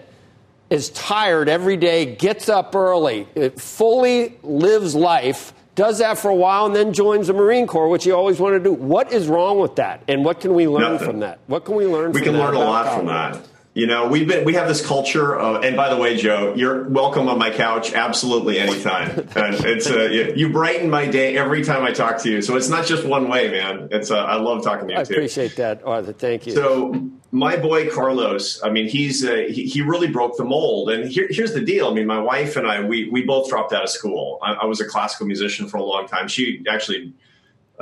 is 0.70 0.90
tired 0.90 1.50
every 1.50 1.76
day, 1.76 2.16
gets 2.16 2.50
up 2.50 2.76
early, 2.76 3.28
uh, 3.36 3.50
fully 3.58 4.38
lives 4.44 4.94
life 4.96 5.54
does 5.76 6.00
that 6.00 6.18
for 6.18 6.30
a 6.30 6.36
while 6.36 6.66
and 6.66 6.76
then 6.76 6.94
joins 6.94 7.28
the 7.28 7.34
Marine 7.34 7.68
Corps, 7.68 7.88
which 7.88 8.04
he 8.04 8.12
always 8.12 8.40
wanted 8.40 8.60
to 8.60 8.64
do. 8.66 8.74
What 8.74 9.12
is 9.12 9.28
wrong 9.28 9.60
with 9.60 9.78
that? 9.78 10.04
And 10.08 10.26
what 10.26 10.40
can 10.42 10.54
we 10.54 10.68
learn 10.68 10.94
Nothing. 10.94 11.08
from 11.08 11.20
that? 11.20 11.40
What 11.48 11.66
can 11.66 11.76
we 11.76 11.86
learn 11.86 12.12
from 12.12 12.14
that? 12.14 12.20
we 12.20 12.26
can 12.26 12.38
learn 12.38 12.56
a 12.56 12.60
lot 12.60 12.94
from 12.96 13.08
that. 13.08 13.40
You 13.74 13.88
know, 13.88 14.10
we've 14.10 14.28
been 14.28 14.44
we 14.44 14.56
have 14.56 14.68
this 14.68 14.86
culture 14.86 15.34
of, 15.34 15.64
and 15.64 15.78
by 15.78 15.88
the 15.94 15.96
way, 15.96 16.18
Joe, 16.18 16.54
you're 16.58 16.90
welcome 16.90 17.30
on 17.30 17.38
my 17.38 17.52
couch 17.52 17.94
absolutely 17.94 18.60
anytime. 18.60 19.12
and 19.36 19.56
it's 19.66 19.90
uh, 19.90 20.10
you 20.36 20.50
brighten 20.50 20.90
my 20.90 21.06
day 21.06 21.38
every 21.38 21.64
time 21.64 21.84
I 21.84 21.94
talk 21.94 22.18
to 22.24 22.30
you. 22.30 22.42
So 22.42 22.58
it's 22.58 22.68
not 22.68 22.86
just 22.86 23.06
one 23.06 23.30
way, 23.30 23.50
man. 23.50 23.88
It's 23.92 24.12
uh, 24.12 24.18
I 24.18 24.36
love 24.36 24.62
talking 24.62 24.90
to 24.90 24.94
you. 24.94 25.00
I 25.00 25.06
too. 25.06 25.14
appreciate 25.14 25.56
that, 25.56 25.86
Arthur. 25.86 26.12
Thank 26.12 26.48
you. 26.48 26.54
So 26.54 27.12
my 27.32 27.56
boy 27.56 27.90
Carlos, 27.90 28.62
I 28.64 28.70
mean, 28.70 28.90
he's 28.90 29.26
uh, 29.26 29.46
he, 29.50 29.66
he, 29.66 29.82
really 29.82 30.08
broke 30.08 30.36
the 30.38 30.44
mold. 30.44 30.90
And 30.90 31.10
here, 31.10 31.28
here's 31.30 31.54
the 31.54 31.62
deal. 31.62 31.88
I 31.88 31.94
mean, 31.94 32.06
my 32.06 32.20
wife 32.20 32.58
and 32.58 32.68
I, 32.68 32.84
we 32.84 33.10
we 33.10 33.24
both 33.24 33.50
dropped 33.50 33.72
out 33.74 33.84
of 33.84 33.90
school. 33.90 34.38
I, 34.42 34.54
I 34.54 34.66
was 34.66 34.82
a 34.82 34.86
classical 34.86 35.28
musician 35.28 35.68
for 35.68 35.78
a 35.78 35.84
long 35.84 36.08
time. 36.08 36.28
She 36.28 36.64
actually 36.70 37.14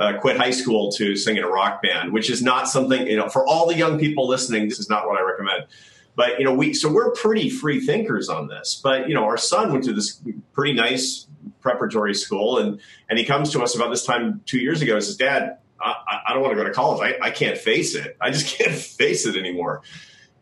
uh, 0.00 0.14
quit 0.18 0.38
high 0.38 0.50
school 0.50 0.90
to 0.92 1.14
sing 1.14 1.36
in 1.36 1.44
a 1.44 1.48
rock 1.48 1.82
band, 1.82 2.12
which 2.12 2.30
is 2.30 2.42
not 2.42 2.68
something, 2.68 3.06
you 3.06 3.16
know, 3.16 3.28
for 3.28 3.46
all 3.46 3.66
the 3.66 3.76
young 3.76 3.98
people 3.98 4.26
listening, 4.26 4.66
this 4.66 4.78
is 4.78 4.88
not 4.88 5.06
what 5.06 5.18
I 5.18 5.22
recommend. 5.22 5.66
But, 6.16 6.38
you 6.38 6.44
know, 6.44 6.54
we, 6.54 6.72
so 6.72 6.90
we're 6.90 7.12
pretty 7.12 7.50
free 7.50 7.80
thinkers 7.80 8.30
on 8.30 8.48
this. 8.48 8.80
But, 8.82 9.08
you 9.08 9.14
know, 9.14 9.24
our 9.24 9.36
son 9.36 9.72
went 9.72 9.84
to 9.84 9.92
this 9.92 10.20
pretty 10.52 10.72
nice 10.72 11.26
preparatory 11.60 12.14
school 12.14 12.58
and, 12.58 12.80
and 13.10 13.18
he 13.18 13.26
comes 13.26 13.52
to 13.52 13.62
us 13.62 13.74
about 13.74 13.90
this 13.90 14.04
time 14.04 14.40
two 14.46 14.58
years 14.58 14.80
ago 14.80 14.98
says, 15.00 15.16
Dad, 15.16 15.58
I, 15.80 16.20
I 16.28 16.32
don't 16.32 16.42
want 16.42 16.56
to 16.56 16.62
go 16.62 16.64
to 16.64 16.74
college. 16.74 17.16
I, 17.20 17.26
I 17.26 17.30
can't 17.30 17.58
face 17.58 17.94
it. 17.94 18.16
I 18.20 18.30
just 18.30 18.56
can't 18.58 18.74
face 18.74 19.26
it 19.26 19.36
anymore. 19.36 19.82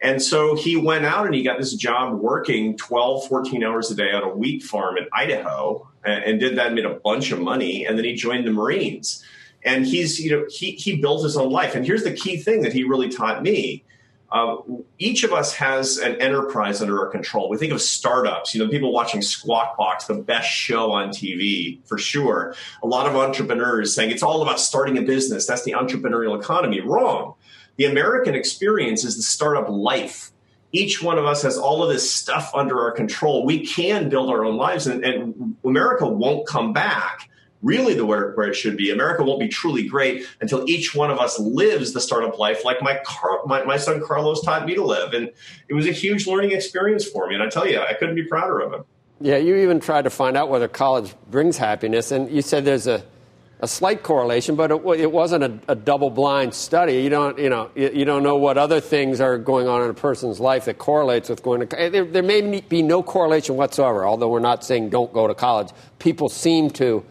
And 0.01 0.22
so 0.22 0.55
he 0.55 0.77
went 0.77 1.05
out 1.05 1.27
and 1.27 1.35
he 1.35 1.42
got 1.42 1.59
this 1.59 1.74
job 1.74 2.14
working 2.20 2.77
12, 2.77 3.27
14 3.27 3.64
hours 3.64 3.90
a 3.90 3.96
day 3.96 4.12
on 4.12 4.22
a 4.22 4.29
wheat 4.29 4.62
farm 4.62 4.96
in 4.96 5.07
Idaho 5.12 5.88
and, 6.05 6.22
and 6.22 6.40
did 6.40 6.57
that, 6.57 6.66
and 6.66 6.77
made 6.77 6.85
a 6.85 6.94
bunch 6.94 7.33
of 7.33 7.40
money. 7.40 7.85
And 7.85 7.98
then 7.98 8.05
he 8.05 8.14
joined 8.14 8.46
the 8.46 8.53
Marines 8.53 9.24
and 9.64 9.87
he's 9.87 10.20
you 10.20 10.31
know 10.31 10.46
he 10.48 10.72
he 10.72 10.96
built 10.96 11.22
his 11.22 11.37
own 11.37 11.51
life 11.51 11.74
and 11.74 11.85
here's 11.85 12.05
the 12.05 12.12
key 12.12 12.37
thing 12.37 12.62
that 12.62 12.72
he 12.72 12.85
really 12.85 13.09
taught 13.09 13.42
me 13.42 13.85
uh, 14.31 14.57
each 14.99 15.25
of 15.25 15.33
us 15.33 15.55
has 15.55 15.97
an 15.97 16.21
enterprise 16.21 16.83
under 16.83 16.99
our 17.01 17.07
control. 17.09 17.49
We 17.49 17.57
think 17.57 17.73
of 17.73 17.81
startups, 17.81 18.55
you 18.55 18.62
know, 18.62 18.71
people 18.71 18.93
watching 18.93 19.23
Squawk 19.23 19.77
Box, 19.77 20.05
the 20.05 20.14
best 20.14 20.51
show 20.51 20.93
on 20.93 21.09
TV 21.09 21.79
for 21.87 21.97
sure. 21.97 22.55
A 22.83 22.87
lot 22.87 23.07
of 23.07 23.17
entrepreneurs 23.17 23.95
saying 23.95 24.11
it's 24.11 24.23
all 24.23 24.43
about 24.43 24.61
starting 24.61 24.99
a 24.99 25.03
business. 25.03 25.47
That's 25.47 25.64
the 25.64 25.73
entrepreneurial 25.73 26.38
economy. 26.38 26.81
Wrong. 26.81 27.35
The 27.77 27.87
American 27.87 28.35
experience 28.35 29.05
is 29.05 29.17
the 29.17 29.23
startup 29.23 29.69
life. 29.69 30.31
Each 30.73 31.03
one 31.03 31.17
of 31.17 31.25
us 31.25 31.43
has 31.43 31.57
all 31.57 31.83
of 31.83 31.88
this 31.88 32.12
stuff 32.12 32.51
under 32.55 32.79
our 32.81 32.91
control. 32.91 33.47
We 33.47 33.64
can 33.64 34.11
build 34.11 34.29
our 34.29 34.45
own 34.45 34.59
lives, 34.59 34.87
and, 34.87 35.03
and 35.03 35.57
America 35.64 36.07
won't 36.07 36.47
come 36.47 36.75
back 36.75 37.31
really 37.62 37.94
the 37.94 38.07
where, 38.07 38.33
where 38.33 38.49
it 38.49 38.55
should 38.55 38.77
be. 38.77 38.90
America 38.90 39.23
won't 39.23 39.40
be 39.40 39.49
truly 39.49 39.87
great 39.87 40.27
until 40.40 40.68
each 40.68 40.94
one 40.94 41.11
of 41.11 41.18
us 41.18 41.38
lives 41.38 41.92
the 41.92 42.01
startup 42.01 42.38
life 42.38 42.64
like 42.64 42.81
my, 42.83 43.01
Car- 43.05 43.40
my, 43.47 43.64
my 43.64 43.77
son 43.77 44.01
Carlos 44.05 44.42
taught 44.44 44.64
me 44.64 44.75
to 44.75 44.85
live. 44.85 45.12
And 45.12 45.31
it 45.68 45.75
was 45.75 45.87
a 45.87 45.92
huge 45.92 46.27
learning 46.27 46.53
experience 46.53 47.05
for 47.05 47.27
me. 47.27 47.35
And 47.35 47.42
I 47.42 47.49
tell 47.49 47.68
you, 47.68 47.81
I 47.81 47.94
couldn't 47.94 48.14
be 48.14 48.25
prouder 48.25 48.61
of 48.61 48.73
him. 48.73 48.85
Yeah, 49.21 49.37
you 49.37 49.57
even 49.57 49.81
tried 49.81 50.03
to 50.03 50.11
find 50.11 50.37
out 50.37 50.49
whether 50.49 50.68
college 50.68 51.12
brings 51.29 51.57
happiness, 51.57 52.12
and 52.12 52.31
you 52.31 52.40
said 52.40 52.64
there's 52.64 52.87
a, 52.87 53.03
a 53.59 53.66
slight 53.66 54.05
correlation, 54.05 54.55
but 54.55 54.71
it, 54.71 54.81
it 55.01 55.11
wasn't 55.11 55.42
a, 55.42 55.59
a 55.66 55.75
double-blind 55.75 56.55
study. 56.55 57.03
You 57.03 57.11
don't, 57.11 57.37
you 57.37 57.49
know, 57.49 57.68
you, 57.75 57.90
you, 57.92 58.05
don't 58.05 58.23
know 58.23 58.37
what 58.37 58.57
other 58.57 58.81
things 58.81 59.21
are 59.21 59.37
going 59.37 59.66
on 59.66 59.83
in 59.83 59.90
a 59.90 59.94
person's 59.94 60.38
life 60.38 60.66
that 60.66 60.79
correlates 60.79 61.29
with 61.29 61.42
going 61.42 61.66
to. 61.66 61.90
There, 61.90 62.05
there 62.05 62.23
may 62.23 62.61
be 62.61 62.81
no 62.81 63.03
correlation 63.03 63.57
whatsoever. 63.57 64.07
Although 64.07 64.29
we're 64.29 64.38
not 64.38 64.64
saying 64.64 64.90
don't 64.90 65.12
go 65.12 65.27
to 65.27 65.35
college, 65.35 65.71
people 65.99 66.29
seem 66.29 66.71
to 66.71 67.05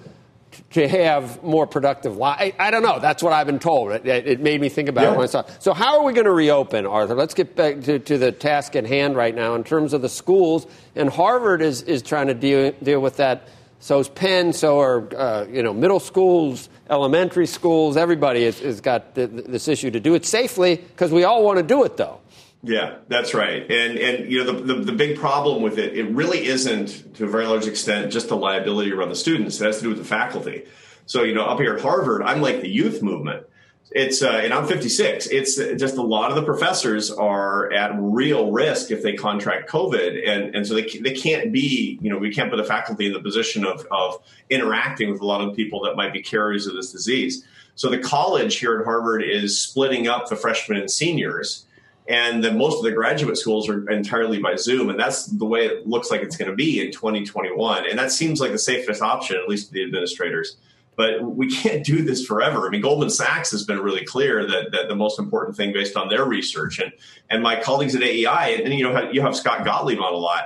to 0.72 0.88
have 0.88 1.44
more 1.44 1.68
productive 1.68 2.18
life. 2.18 2.54
I, 2.60 2.68
I, 2.68 2.72
don't 2.72 2.84
know. 2.84 3.00
That's 3.00 3.24
what 3.24 3.34
I've 3.34 3.48
been 3.48 3.60
told. 3.60 3.92
It, 3.92 4.06
it 4.06 4.40
made 4.40 4.60
me 4.60 4.70
think 4.70 4.90
about 4.90 5.04
yeah. 5.04 5.14
it 5.14 5.18
myself. 5.18 5.62
So, 5.62 5.74
how 5.74 6.00
are 6.00 6.04
we 6.04 6.14
going 6.14 6.26
to 6.26 6.32
reopen, 6.32 6.86
Arthur? 6.86 7.16
Let's 7.16 7.34
get 7.34 7.56
back 7.56 7.82
to, 7.82 8.00
to, 8.00 8.18
the 8.18 8.32
task 8.32 8.76
at 8.76 8.86
hand 8.86 9.16
right 9.16 9.34
now 9.34 9.56
in 9.56 9.64
terms 9.64 9.94
of 9.94 10.02
the 10.02 10.10
schools. 10.10 10.68
And 10.96 11.10
Harvard 11.10 11.62
is, 11.62 11.82
is 11.84 12.02
trying 12.02 12.28
to 12.28 12.34
deal, 12.34 12.72
deal 12.84 13.00
with 13.00 13.18
that. 13.18 13.48
So 13.80 14.00
is 14.00 14.10
Penn. 14.10 14.54
So 14.54 14.80
are 14.80 15.16
uh, 15.16 15.46
you 15.50 15.64
know 15.64 15.74
middle 15.74 16.00
schools, 16.00 16.70
elementary 16.90 17.48
schools. 17.48 17.96
Everybody 17.96 18.46
has, 18.46 18.60
has 18.60 18.82
got 18.82 19.14
this 19.16 19.68
issue 19.68 19.92
to 19.92 20.00
do 20.00 20.16
it 20.16 20.26
safely 20.26 20.78
because 20.78 21.12
we 21.12 21.24
all 21.24 21.44
want 21.44 21.58
to 21.58 21.64
do 21.64 21.84
it, 21.84 21.98
though. 21.98 22.20
Yeah, 22.68 22.98
that's 23.08 23.34
right. 23.34 23.64
And 23.72 23.98
and 23.98 24.32
you 24.32 24.44
know 24.44 24.52
the, 24.52 24.74
the, 24.74 24.82
the 24.86 24.92
big 24.92 25.18
problem 25.18 25.62
with 25.62 25.78
it, 25.80 25.98
it 25.98 26.10
really 26.10 26.46
isn't 26.46 27.16
to 27.16 27.24
a 27.24 27.28
very 27.28 27.46
large 27.46 27.66
extent 27.66 28.12
just 28.12 28.28
the 28.28 28.36
liability 28.36 28.92
around 28.92 29.10
the 29.10 29.16
students. 29.16 29.62
It 29.62 29.66
has 29.66 29.78
to 29.78 29.84
do 29.84 29.90
with 29.90 30.00
the 30.00 30.04
faculty. 30.04 30.66
So 31.06 31.24
you 31.24 31.34
know 31.34 31.46
up 31.46 31.60
here 31.60 31.76
at 31.76 31.82
Harvard, 31.82 32.24
I'm 32.24 32.42
like 32.42 32.60
the 32.62 32.68
youth 32.68 33.02
movement. 33.02 33.46
It's 33.92 34.22
uh, 34.22 34.42
and 34.44 34.54
I'm 34.54 34.68
56. 34.68 35.28
It's 35.28 35.56
just 35.56 35.96
a 35.96 36.02
lot 36.02 36.30
of 36.30 36.36
the 36.36 36.44
professors 36.44 37.10
are 37.10 37.72
at 37.72 37.92
real 37.98 38.52
risk 38.52 38.92
if 38.92 39.02
they 39.02 39.14
contract 39.14 39.70
COVID, 39.70 40.28
and 40.28 40.54
and 40.54 40.68
so 40.68 40.74
they 40.74 40.84
they 41.00 41.14
can't 41.14 41.54
be 41.54 41.98
you 42.02 42.10
know 42.10 42.18
we 42.18 42.34
can't 42.34 42.50
put 42.50 42.58
the 42.58 42.66
faculty 42.66 43.08
in 43.08 43.14
the 43.14 43.22
position 43.22 43.66
of 43.66 43.88
of 43.92 44.22
interacting 44.50 45.10
with 45.10 45.22
a 45.22 45.26
lot 45.26 45.40
of 45.40 45.56
people 45.56 45.84
that 45.84 45.96
might 45.96 46.12
be 46.12 46.22
carriers 46.22 46.68
of 46.68 46.76
this 46.76 46.92
disease. 46.92 47.46
So 47.76 47.90
the 47.90 48.00
college 48.00 48.58
here 48.58 48.78
at 48.78 48.84
Harvard 48.84 49.24
is 49.24 49.62
splitting 49.62 50.10
up 50.10 50.28
the 50.28 50.36
freshmen 50.36 50.80
and 50.80 50.92
seniors 50.92 51.67
and 52.08 52.42
then 52.42 52.58
most 52.58 52.78
of 52.78 52.84
the 52.84 52.92
graduate 52.92 53.38
schools 53.38 53.68
are 53.68 53.90
entirely 53.90 54.40
by 54.40 54.56
Zoom, 54.56 54.90
and 54.90 54.98
that's 54.98 55.26
the 55.26 55.46
way 55.46 55.66
it 55.66 55.86
looks 55.86 56.10
like 56.10 56.22
it's 56.22 56.38
going 56.38 56.50
to 56.50 56.56
be 56.56 56.80
in 56.80 56.92
2021. 56.92 57.90
And 57.90 58.00
that 58.00 58.12
seems 58.12 58.40
like 58.40 58.52
the 58.52 58.60
safest 58.60 59.02
option, 59.02 59.36
at 59.36 59.50
least 59.50 59.68
to 59.68 59.74
the 59.74 59.84
administrators. 59.84 60.58
But 60.96 61.22
we 61.22 61.54
can't 61.54 61.86
do 61.86 62.04
this 62.04 62.26
forever. 62.26 62.66
I 62.66 62.70
mean, 62.70 62.82
Goldman 62.82 63.10
Sachs 63.10 63.52
has 63.52 63.64
been 63.64 63.80
really 63.80 64.06
clear 64.06 64.48
that, 64.48 64.72
that 64.72 64.88
the 64.88 64.96
most 64.96 65.20
important 65.20 65.58
thing, 65.58 65.74
based 65.74 65.98
on 65.98 66.08
their 66.08 66.26
research, 66.26 66.80
and 66.80 66.94
and 67.30 67.44
my 67.44 67.60
colleagues 67.60 67.94
at 67.94 68.02
AEI, 68.02 68.62
and, 68.64 68.74
you 68.74 68.84
know 68.84 69.12
you 69.12 69.22
have 69.22 69.36
Scott 69.36 69.66
Gottlieb 69.66 70.00
on 70.00 70.14
a 70.14 70.18
lot. 70.18 70.46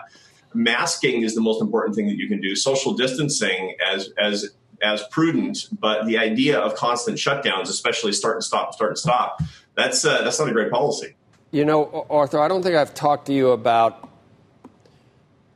Masking 0.54 1.22
is 1.22 1.36
the 1.36 1.42
most 1.42 1.62
important 1.62 1.96
thing 1.96 2.08
that 2.08 2.18
you 2.18 2.28
can 2.28 2.42
do. 2.42 2.56
Social 2.56 2.94
distancing 2.94 3.76
as 3.88 4.10
as 4.18 4.50
as 4.82 5.04
prudent, 5.12 5.70
but 5.80 6.08
the 6.08 6.18
idea 6.18 6.60
of 6.60 6.74
constant 6.74 7.18
shutdowns, 7.18 7.70
especially 7.70 8.12
start 8.12 8.38
and 8.38 8.44
stop, 8.44 8.74
start 8.74 8.92
and 8.92 8.98
stop, 8.98 9.42
that's 9.76 10.04
uh, 10.04 10.24
that's 10.24 10.40
not 10.40 10.50
a 10.50 10.52
great 10.52 10.72
policy. 10.72 11.16
You 11.54 11.66
know, 11.66 12.06
Arthur, 12.10 12.40
I 12.40 12.48
don't 12.48 12.64
think 12.64 12.78
I've 12.78 12.94
talked 12.94 13.26
to 13.26 13.34
you 13.34 13.52
about 13.52 14.10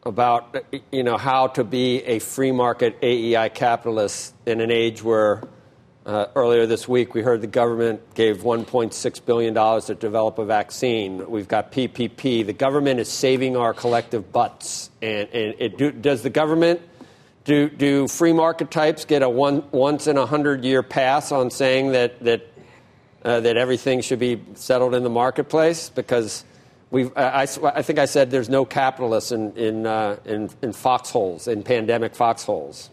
about 0.03 0.65
you 0.91 1.03
know 1.03 1.15
how 1.15 1.47
to 1.47 1.63
be 1.63 2.03
a 2.03 2.19
free 2.19 2.51
market 2.51 2.97
AEI 3.01 3.47
capitalist 3.47 4.35
in 4.45 4.59
an 4.59 4.71
age 4.71 5.01
where 5.01 5.41
uh, 6.05 6.25
earlier 6.35 6.65
this 6.65 6.85
week 6.85 7.13
we 7.13 7.21
heard 7.21 7.39
the 7.39 7.47
government 7.47 8.13
gave 8.13 8.39
1.6 8.39 9.25
billion 9.25 9.53
dollars 9.53 9.85
to 9.85 9.95
develop 9.95 10.37
a 10.37 10.43
vaccine. 10.43 11.29
We've 11.31 11.47
got 11.47 11.71
PPP. 11.71 12.45
The 12.45 12.51
government 12.51 12.99
is 12.99 13.07
saving 13.07 13.55
our 13.55 13.73
collective 13.73 14.33
butts, 14.33 14.89
and, 15.01 15.29
and 15.29 15.55
it 15.59 15.77
do, 15.77 15.93
does 15.93 16.23
the 16.23 16.29
government 16.29 16.81
do 17.45 17.69
do 17.69 18.09
free 18.09 18.33
market 18.33 18.69
types 18.69 19.05
get 19.05 19.23
a 19.23 19.29
one 19.29 19.63
once 19.71 20.07
in 20.07 20.17
a 20.17 20.25
hundred 20.25 20.65
year 20.65 20.83
pass 20.83 21.31
on 21.31 21.49
saying 21.49 21.93
that 21.93 22.19
that 22.19 22.45
uh, 23.25 23.39
that 23.39 23.57
everything 23.57 24.01
should 24.01 24.19
be 24.19 24.39
settled 24.53 24.93
in 24.93 25.03
the 25.03 25.09
marketplace 25.09 25.89
because 25.89 26.45
we 26.91 27.11
I, 27.15 27.41
I, 27.41 27.81
think 27.81 27.97
I 27.97 28.05
said 28.05 28.29
there's 28.29 28.49
no 28.49 28.63
capitalists 28.63 29.31
in, 29.31 29.51
in, 29.57 29.87
uh, 29.87 30.17
in, 30.25 30.49
in 30.61 30.71
foxholes, 30.71 31.47
in 31.47 31.63
pandemic 31.63 32.15
foxholes. 32.15 32.91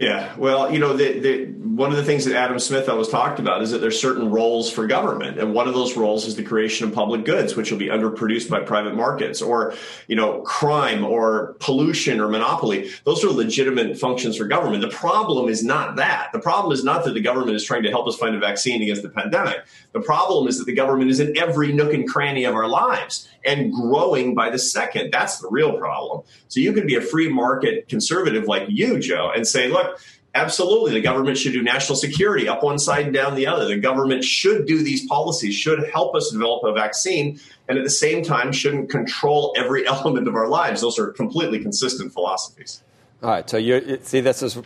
Yeah, 0.00 0.34
well, 0.38 0.72
you 0.72 0.78
know, 0.78 0.96
the, 0.96 1.18
the, 1.18 1.44
one 1.44 1.90
of 1.90 1.98
the 1.98 2.02
things 2.02 2.24
that 2.24 2.34
Adam 2.34 2.58
Smith 2.58 2.88
always 2.88 3.08
talked 3.08 3.38
about 3.38 3.60
is 3.60 3.70
that 3.72 3.82
there's 3.82 4.00
certain 4.00 4.30
roles 4.30 4.72
for 4.72 4.86
government, 4.86 5.38
and 5.38 5.52
one 5.52 5.68
of 5.68 5.74
those 5.74 5.94
roles 5.94 6.24
is 6.24 6.36
the 6.36 6.42
creation 6.42 6.88
of 6.88 6.94
public 6.94 7.26
goods, 7.26 7.54
which 7.54 7.70
will 7.70 7.76
be 7.76 7.88
underproduced 7.88 8.48
by 8.48 8.60
private 8.60 8.96
markets, 8.96 9.42
or 9.42 9.74
you 10.06 10.16
know, 10.16 10.40
crime, 10.40 11.04
or 11.04 11.54
pollution, 11.60 12.18
or 12.18 12.28
monopoly. 12.28 12.90
Those 13.04 13.22
are 13.22 13.28
legitimate 13.28 13.98
functions 13.98 14.38
for 14.38 14.46
government. 14.46 14.80
The 14.80 14.88
problem 14.88 15.50
is 15.50 15.62
not 15.62 15.96
that. 15.96 16.30
The 16.32 16.40
problem 16.40 16.72
is 16.72 16.82
not 16.82 17.04
that 17.04 17.12
the 17.12 17.20
government 17.20 17.54
is 17.54 17.64
trying 17.64 17.82
to 17.82 17.90
help 17.90 18.08
us 18.08 18.16
find 18.16 18.34
a 18.34 18.38
vaccine 18.38 18.82
against 18.82 19.02
the 19.02 19.10
pandemic. 19.10 19.66
The 19.92 20.00
problem 20.00 20.48
is 20.48 20.56
that 20.56 20.64
the 20.64 20.72
government 20.72 21.10
is 21.10 21.20
in 21.20 21.36
every 21.36 21.72
nook 21.74 21.92
and 21.92 22.08
cranny 22.08 22.44
of 22.44 22.54
our 22.54 22.68
lives 22.68 23.28
and 23.44 23.70
growing 23.70 24.34
by 24.34 24.48
the 24.48 24.58
second. 24.58 25.10
That's 25.12 25.40
the 25.40 25.48
real 25.50 25.78
problem. 25.78 26.22
So 26.48 26.60
you 26.60 26.72
can 26.72 26.86
be 26.86 26.96
a 26.96 27.00
free 27.00 27.28
market 27.28 27.88
conservative 27.88 28.44
like 28.44 28.64
you, 28.68 28.98
Joe, 28.98 29.30
and 29.34 29.46
say, 29.46 29.68
look, 29.68 29.89
absolutely, 30.34 30.92
the 30.92 31.00
government 31.00 31.38
should 31.38 31.52
do 31.52 31.62
national 31.62 31.96
security 31.96 32.48
up 32.48 32.62
one 32.62 32.78
side 32.78 33.06
and 33.06 33.14
down 33.14 33.34
the 33.34 33.46
other. 33.46 33.66
The 33.66 33.78
government 33.78 34.24
should 34.24 34.66
do 34.66 34.82
these 34.82 35.06
policies, 35.06 35.54
should 35.54 35.88
help 35.90 36.14
us 36.14 36.30
develop 36.30 36.64
a 36.64 36.72
vaccine, 36.72 37.40
and 37.68 37.78
at 37.78 37.84
the 37.84 37.90
same 37.90 38.22
time, 38.22 38.52
shouldn't 38.52 38.90
control 38.90 39.54
every 39.56 39.86
element 39.86 40.28
of 40.28 40.34
our 40.34 40.48
lives. 40.48 40.80
Those 40.80 40.98
are 40.98 41.08
completely 41.12 41.60
consistent 41.60 42.12
philosophies. 42.12 42.82
All 43.22 43.30
right. 43.30 43.48
So 43.48 43.56
you 43.56 43.98
see, 44.02 44.20
this 44.20 44.42
is 44.42 44.56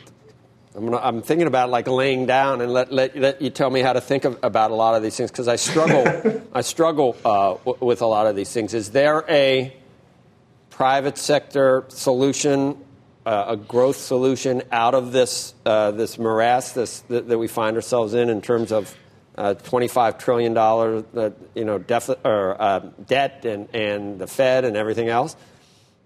I'm, 0.77 0.87
gonna, 0.87 0.99
I'm, 0.99 1.23
thinking 1.23 1.47
about 1.47 1.71
like 1.71 1.87
laying 1.87 2.27
down 2.27 2.61
and 2.61 2.73
let, 2.73 2.93
let, 2.93 3.17
let 3.17 3.41
you 3.41 3.51
tell 3.51 3.71
me 3.71 3.81
how 3.81 3.93
to 3.93 4.01
think 4.01 4.25
of, 4.25 4.39
about 4.43 4.73
a 4.73 4.75
lot 4.75 4.97
of 4.97 5.03
these 5.03 5.17
things 5.17 5.31
because 5.31 5.47
I 5.47 5.57
struggle 5.57 6.43
I 6.53 6.63
struggle 6.63 7.17
uh, 7.25 7.55
w- 7.65 7.79
with 7.81 8.03
a 8.03 8.07
lot 8.07 8.27
of 8.27 8.35
these 8.35 8.53
things. 8.53 8.75
Is 8.75 8.91
there 8.91 9.25
a 9.29 9.75
private 10.71 11.17
sector 11.17 11.85
solution, 11.89 12.84
uh, 13.27 13.45
a 13.49 13.57
growth 13.57 13.97
solution 13.97 14.63
out 14.71 14.95
of 14.95 15.13
this 15.13 15.55
uh, 15.65 15.91
this 15.93 16.19
morass 16.19 16.73
this, 16.73 17.01
that, 17.09 17.29
that, 17.29 17.39
we 17.39 17.49
find 17.49 17.77
ourselves 17.77 18.15
in 18.15 18.29
in 18.29 18.43
terms 18.43 18.71
of 18.71 18.95
uh, 19.37 19.55
25 19.55 20.19
trillion 20.19 20.55
dollar 20.55 21.05
uh, 21.17 21.31
you 21.55 21.65
know 21.65 21.83
or 22.25 22.63
uh, 22.63 22.81
debt 23.07 23.45
and, 23.45 23.69
and 23.75 24.19
the 24.19 24.27
Fed 24.27 24.65
and 24.65 24.77
everything 24.77 25.09
else? 25.09 25.37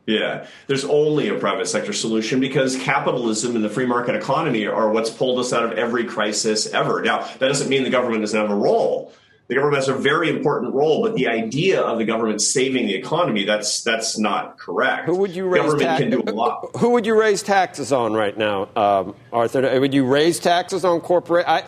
Yeah, 0.06 0.46
there's 0.68 0.86
only 0.86 1.28
a 1.28 1.38
private 1.38 1.68
sector 1.68 1.92
solution 1.92 2.40
because 2.40 2.76
capitalism 2.76 3.54
and 3.54 3.62
the 3.62 3.68
free 3.68 3.84
market 3.84 4.14
economy 4.14 4.66
are 4.66 4.90
what's 4.90 5.10
pulled 5.10 5.38
us 5.38 5.52
out 5.52 5.64
of 5.64 5.72
every 5.72 6.04
crisis 6.04 6.66
ever. 6.72 7.02
Now, 7.02 7.18
that 7.24 7.40
doesn't 7.40 7.68
mean 7.68 7.84
the 7.84 7.90
government 7.90 8.22
doesn't 8.22 8.40
have 8.40 8.50
a 8.50 8.54
role. 8.54 9.12
The 9.48 9.54
government 9.54 9.76
has 9.76 9.88
a 9.88 9.94
very 9.94 10.28
important 10.28 10.74
role, 10.74 11.02
but 11.02 11.14
the 11.14 11.28
idea 11.28 11.80
of 11.80 11.96
the 11.96 12.04
government 12.04 12.42
saving 12.42 12.86
the 12.86 12.94
economy, 12.94 13.44
that's 13.44 13.82
that's 13.82 14.18
not 14.18 14.58
correct. 14.58 15.06
Who 15.06 15.16
would 15.16 15.34
you 15.34 15.46
raise 15.48 15.62
government 15.62 15.98
can 15.98 16.10
do 16.10 16.22
a 16.26 16.32
lot. 16.32 16.68
Who 16.76 16.90
would 16.90 17.06
you 17.06 17.18
raise 17.18 17.42
taxes 17.42 17.90
on 17.90 18.12
right 18.12 18.36
now, 18.36 18.68
um, 18.76 19.14
Arthur? 19.32 19.80
Would 19.80 19.94
you 19.94 20.04
raise 20.04 20.38
taxes 20.38 20.84
on 20.84 21.00
corporate? 21.00 21.48
I, 21.48 21.64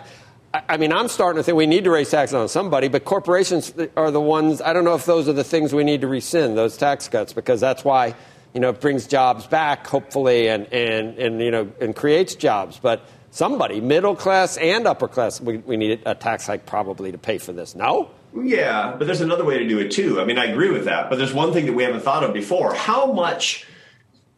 I 0.52 0.76
mean, 0.76 0.92
I'm 0.92 1.08
starting 1.08 1.38
to 1.38 1.42
think 1.42 1.56
we 1.56 1.66
need 1.66 1.84
to 1.84 1.90
raise 1.90 2.10
taxes 2.10 2.34
on 2.34 2.48
somebody, 2.48 2.88
but 2.88 3.06
corporations 3.06 3.72
are 3.96 4.10
the 4.10 4.20
ones. 4.20 4.60
I 4.60 4.74
don't 4.74 4.84
know 4.84 4.94
if 4.94 5.06
those 5.06 5.26
are 5.26 5.32
the 5.32 5.44
things 5.44 5.72
we 5.72 5.84
need 5.84 6.02
to 6.02 6.08
rescind 6.08 6.58
those 6.58 6.76
tax 6.76 7.08
cuts 7.08 7.32
because 7.32 7.60
that's 7.60 7.82
why 7.82 8.14
you 8.52 8.60
know, 8.60 8.70
it 8.70 8.80
brings 8.80 9.06
jobs 9.06 9.46
back, 9.46 9.86
hopefully, 9.86 10.48
and, 10.48 10.66
and, 10.72 11.18
and, 11.18 11.40
you 11.40 11.50
know, 11.50 11.70
and 11.80 11.94
creates 11.94 12.34
jobs. 12.34 12.78
But 12.78 13.04
somebody, 13.30 13.80
middle 13.80 14.16
class 14.16 14.56
and 14.56 14.86
upper 14.86 15.08
class, 15.08 15.40
we, 15.40 15.58
we 15.58 15.76
need 15.76 16.02
a 16.06 16.14
tax 16.14 16.46
hike 16.46 16.66
probably 16.66 17.12
to 17.12 17.18
pay 17.18 17.38
for 17.38 17.52
this. 17.52 17.74
No? 17.74 18.10
Yeah, 18.34 18.94
but 18.96 19.06
there's 19.06 19.20
another 19.20 19.44
way 19.44 19.58
to 19.58 19.68
do 19.68 19.78
it 19.78 19.90
too. 19.90 20.20
I 20.20 20.24
mean, 20.24 20.38
I 20.38 20.46
agree 20.46 20.70
with 20.70 20.84
that. 20.84 21.10
But 21.10 21.16
there's 21.16 21.34
one 21.34 21.52
thing 21.52 21.66
that 21.66 21.72
we 21.72 21.82
haven't 21.82 22.02
thought 22.02 22.22
of 22.22 22.32
before. 22.32 22.74
How 22.74 23.12
much, 23.12 23.66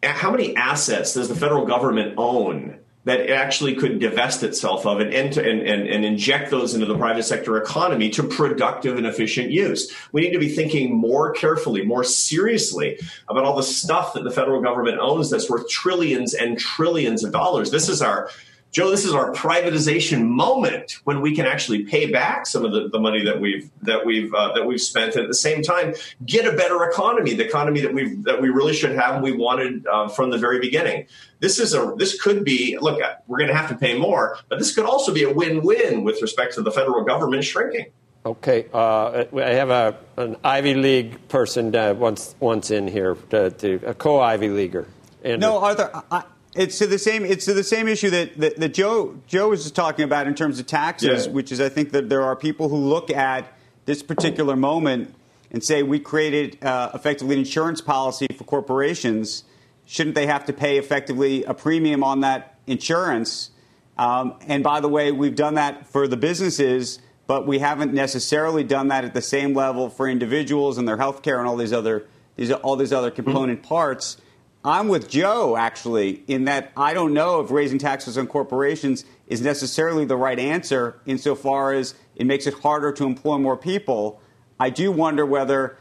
how 0.03 0.31
many 0.31 0.57
assets 0.57 1.15
does 1.15 1.29
the 1.29 1.35
federal 1.35 1.67
government 1.67 2.15
own 2.17 2.79
that 3.05 3.21
it 3.21 3.31
actually 3.31 3.75
could 3.75 3.99
divest 3.99 4.45
itself 4.45 4.87
of 4.87 5.01
and, 5.01 5.13
and, 5.13 5.37
and, 5.37 5.89
and 5.89 6.05
inject 6.05 6.51
those 6.51 6.73
into 6.73 6.87
the 6.87 6.97
private 6.97 7.25
sector 7.25 7.57
economy 7.57 8.09
to 8.11 8.23
productive 8.23 8.97
and 8.97 9.07
efficient 9.07 9.51
use. 9.51 9.93
We 10.13 10.21
need 10.21 10.33
to 10.33 10.39
be 10.39 10.49
thinking 10.49 10.95
more 10.95 11.33
carefully, 11.33 11.85
more 11.85 12.05
seriously 12.05 13.01
about 13.29 13.45
all 13.45 13.57
the 13.57 13.63
stuff 13.65 14.15
that 14.15 14.23
the 14.23 14.31
federal 14.31 14.63
government 14.63 14.99
owns 15.01 15.31
that's 15.31 15.51
worth 15.51 15.69
trillions 15.69 16.33
and 16.33 16.59
trillions 16.59 17.25
of 17.25 17.33
dollars. 17.33 17.73
This 17.73 17.89
is 17.89 18.03
our 18.03 18.31
Joe, 18.73 18.91
this 18.91 19.05
is 19.05 19.13
our 19.13 19.33
privatization 19.33 20.27
moment 20.27 21.01
when 21.05 21.21
we 21.21 21.37
can 21.37 21.45
actually 21.45 21.85
pay 21.85 22.11
back 22.11 22.47
some 22.47 22.65
of 22.65 22.73
the, 22.73 22.89
the 22.89 22.99
money 22.99 23.23
that 23.23 23.39
we've 23.39 23.71
that 23.83 24.07
we've 24.07 24.33
uh, 24.33 24.55
that 24.55 24.67
we've 24.67 24.81
spent, 24.81 25.15
and 25.15 25.25
at 25.25 25.29
the 25.29 25.35
same 25.35 25.63
time 25.63 25.95
get 26.25 26.47
a 26.47 26.57
better 26.57 26.83
economy, 26.85 27.35
the 27.35 27.45
economy 27.45 27.83
that 27.83 27.93
we 27.93 28.15
that 28.23 28.41
we 28.41 28.49
really 28.49 28.73
should 28.73 28.93
have 28.93 29.17
and 29.17 29.23
we 29.23 29.33
wanted 29.33 29.87
uh, 29.87 30.09
from 30.09 30.31
the 30.31 30.39
very 30.39 30.59
beginning. 30.59 31.07
This 31.41 31.59
is 31.59 31.75
a 31.75 31.95
this 31.99 32.19
could 32.19 32.45
be 32.45 32.79
look, 32.81 32.99
we're 33.27 33.39
going 33.39 33.51
to 33.51 33.55
have 33.55 33.69
to 33.69 33.77
pay 33.77 33.99
more, 33.99 34.39
but 34.49 34.59
this 34.59 34.75
could 34.75 34.87
also 34.87 35.13
be 35.13 35.25
a 35.25 35.33
win-win 35.33 36.03
with 36.03 36.23
respect 36.23 36.55
to 36.55 36.63
the 36.63 36.73
federal 36.73 37.05
government 37.05 37.45
shrinking. 37.45 37.87
Okay, 38.25 38.69
uh, 38.73 39.25
I 39.37 39.51
have 39.51 39.69
a, 39.69 39.99
an 40.17 40.37
Ivy 40.45 40.75
League 40.75 41.29
person 41.29 41.77
uh, 41.77 41.93
once 41.93 42.35
once 42.41 42.71
in 42.71 42.89
here, 42.89 43.17
to, 43.31 43.51
to, 43.51 43.81
a 43.85 43.93
co-Ivy 43.93 44.49
leaguer. 44.49 44.87
Andrew. 45.25 45.39
No, 45.39 45.59
Arthur, 45.59 45.91
I, 46.11 46.23
it's 46.55 46.79
to 46.79 46.87
the 46.87 46.99
same. 46.99 47.25
It's 47.25 47.45
to 47.47 47.55
the 47.55 47.65
same 47.65 47.89
issue 47.89 48.11
that, 48.11 48.39
that, 48.39 48.57
that 48.59 48.75
Joe 48.75 49.19
Joe 49.27 49.51
was 49.51 49.63
just 49.63 49.75
talking 49.75 50.05
about 50.05 50.27
in 50.27 50.35
terms 50.35 50.59
of 50.59 50.67
taxes, 50.67 51.27
yeah. 51.27 51.33
which 51.33 51.53
is 51.53 51.61
I 51.61 51.69
think 51.69 51.93
that 51.93 52.09
there 52.09 52.23
are 52.23 52.37
people 52.37 52.69
who 52.69 52.77
look 52.77 53.11
at 53.11 53.57
this 53.85 54.03
particular 54.03 54.57
moment 54.57 55.15
and 55.51 55.63
say 55.63 55.83
we 55.83 55.99
created 55.99 56.63
uh, 56.65 56.91
effectively 56.95 57.35
an 57.35 57.41
insurance 57.41 57.81
policy 57.81 58.27
for 58.37 58.45
corporations. 58.45 59.45
Shouldn't 59.87 60.15
they 60.15 60.27
have 60.27 60.45
to 60.47 60.53
pay 60.53 60.79
effectively 60.79 61.45
a 61.45 61.55
premium 61.55 62.05
on 62.05 62.21
that 62.21 62.59
insurance? 62.67 63.51
Um, 63.99 64.35
and 64.47 64.63
by 64.63 64.81
the 64.81 64.89
way, 64.89 65.13
we've 65.13 65.37
done 65.37 65.55
that 65.55 65.87
for 65.87 66.09
the 66.09 66.17
businesses 66.17 66.99
but 67.27 67.47
we 67.47 67.61
haven't 67.61 67.95
necessarily 67.95 68.65
done 68.65 68.89
that 68.89 69.05
at 69.05 69.15
the 69.15 69.23
same 69.23 69.55
level 69.55 69.89
for 69.89 70.09
individuals 70.09 70.79
and 70.79 70.87
their 70.87 70.97
health 70.97 71.23
care 71.23 71.39
and 71.39 71.49
all 71.49 71.57
these 71.57 71.73
other 71.73 72.07
these 72.37 72.51
all 72.53 72.77
these 72.77 72.93
other 72.93 73.11
component 73.11 73.61
mm-hmm. 73.61 73.69
parts. 73.69 74.17
I'm 74.65 74.87
with 74.87 75.09
Joe 75.09 75.57
actually 75.57 76.23
in 76.29 76.45
that 76.45 76.71
I 76.77 76.95
don't 76.95 77.13
know 77.13 77.41
if 77.41 77.51
raising 77.51 77.79
taxes 77.79 78.17
on 78.17 78.29
corporations 78.29 79.05
is 79.27 79.41
necessarily 79.41 80.05
the 80.05 80.17
right 80.17 80.39
answer 80.39 81.01
insofar 81.05 81.73
as 81.73 81.95
it 82.15 82.27
makes 82.27 82.47
it 82.47 82.55
harder 82.55 82.93
to 82.93 83.05
employ 83.05 83.39
more 83.39 83.57
people. 83.57 84.21
I 84.61 84.71
do 84.71 84.93
wonder 84.93 85.27
whether 85.27 85.77